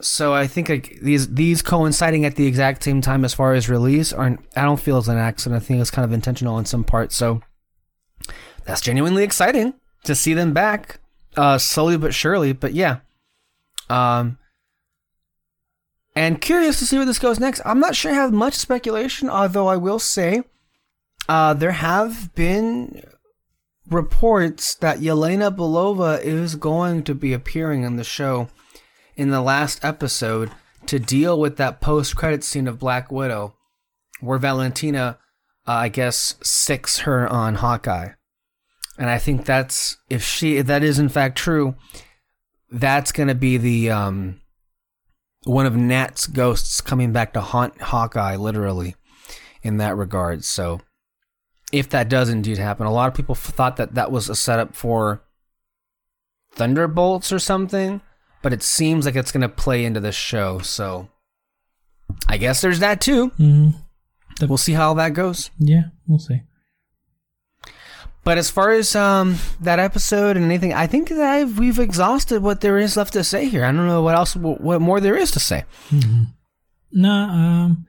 [0.02, 3.70] So I think like these these coinciding at the exact same time as far as
[3.70, 5.62] release aren't I don't feel as an accident.
[5.62, 7.16] I think it's kind of intentional in some parts.
[7.16, 7.42] So
[8.66, 9.74] that's genuinely exciting
[10.04, 11.00] to see them back,
[11.36, 12.54] uh, slowly but surely.
[12.54, 13.00] But yeah,
[13.90, 14.38] um,
[16.16, 17.62] and curious to see where this goes next.
[17.66, 20.44] I'm not sure I have much speculation, although I will say
[21.28, 23.04] uh, there have been
[23.90, 28.50] reports that Yelena Belova is going to be appearing in the show
[29.16, 30.52] in the last episode
[30.86, 33.56] to deal with that post-credit scene of Black Widow,
[34.20, 35.18] where Valentina,
[35.68, 38.10] uh, I guess, sicks her on Hawkeye.
[38.98, 41.76] And I think that's if she if that is in fact true,
[42.70, 44.40] that's gonna be the um
[45.46, 48.96] one of Nat's ghosts coming back to haunt Hawkeye, literally,
[49.62, 50.46] in that regard.
[50.46, 50.80] So,
[51.72, 54.74] if that does indeed happen, a lot of people thought that that was a setup
[54.76, 55.22] for
[56.54, 58.00] Thunderbolts or something,
[58.42, 60.60] but it seems like it's going to play into this show.
[60.60, 61.10] So,
[62.28, 63.28] I guess there's that too.
[63.30, 63.70] hmm
[64.42, 65.52] We'll see how that goes.
[65.60, 66.42] Yeah, we'll see.
[68.24, 72.42] But as far as um that episode and anything, I think that I've, we've exhausted
[72.42, 73.66] what there is left to say here.
[73.66, 75.66] I don't know what else, what more there is to say.
[76.92, 77.86] Nah, um,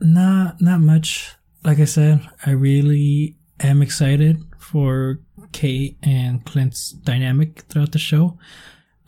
[0.00, 1.34] not not much.
[1.64, 5.20] Like I said, I really am excited for
[5.52, 8.36] Kate and Clint's dynamic throughout the show.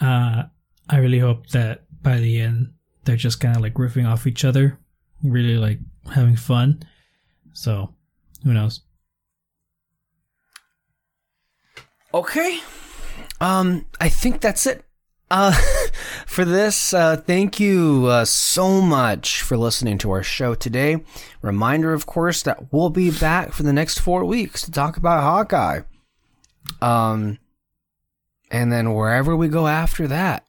[0.01, 0.45] Uh,
[0.89, 2.73] I really hope that by the end
[3.05, 4.79] they're just kind of like riffing off each other,
[5.23, 5.79] really like
[6.15, 6.83] having fun.
[7.53, 7.95] So,
[8.45, 8.81] who knows?
[12.15, 12.61] Okay.
[13.41, 14.85] Um, I think that's it.
[15.33, 15.51] Uh,
[16.27, 21.03] for this, uh, thank you uh, so much for listening to our show today.
[21.43, 25.25] Reminder, of course, that we'll be back for the next four weeks to talk about
[25.25, 25.81] Hawkeye.
[26.81, 27.41] Um,
[28.49, 30.47] and then wherever we go after that.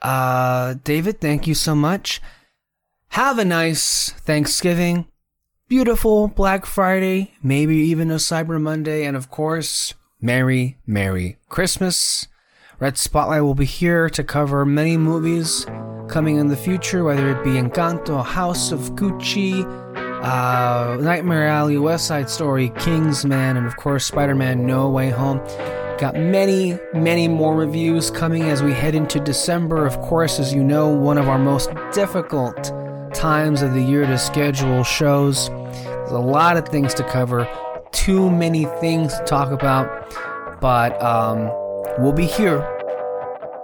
[0.00, 2.22] Uh, David, thank you so much.
[3.08, 5.08] Have a nice Thanksgiving,
[5.68, 12.28] beautiful Black Friday, maybe even a Cyber Monday, and of course, Merry, Merry Christmas.
[12.78, 15.64] Red Spotlight will be here to cover many movies
[16.08, 19.64] coming in the future, whether it be Encanto, House of Gucci,
[20.22, 25.38] uh, Nightmare Alley, West Side Story, Kingsman, and of course Spider-Man No Way Home.
[25.98, 29.86] Got many, many more reviews coming as we head into December.
[29.86, 32.72] Of course, as you know, one of our most difficult
[33.14, 35.48] times of the year to schedule shows.
[35.48, 37.48] There's a lot of things to cover,
[37.92, 39.88] too many things to talk about,
[40.60, 41.50] but um,
[41.98, 42.58] we'll be here.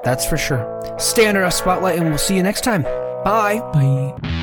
[0.05, 0.65] That's for sure.
[0.99, 2.83] Stay under our spotlight, and we'll see you next time.
[3.25, 3.61] Bye.
[3.73, 4.36] Bye.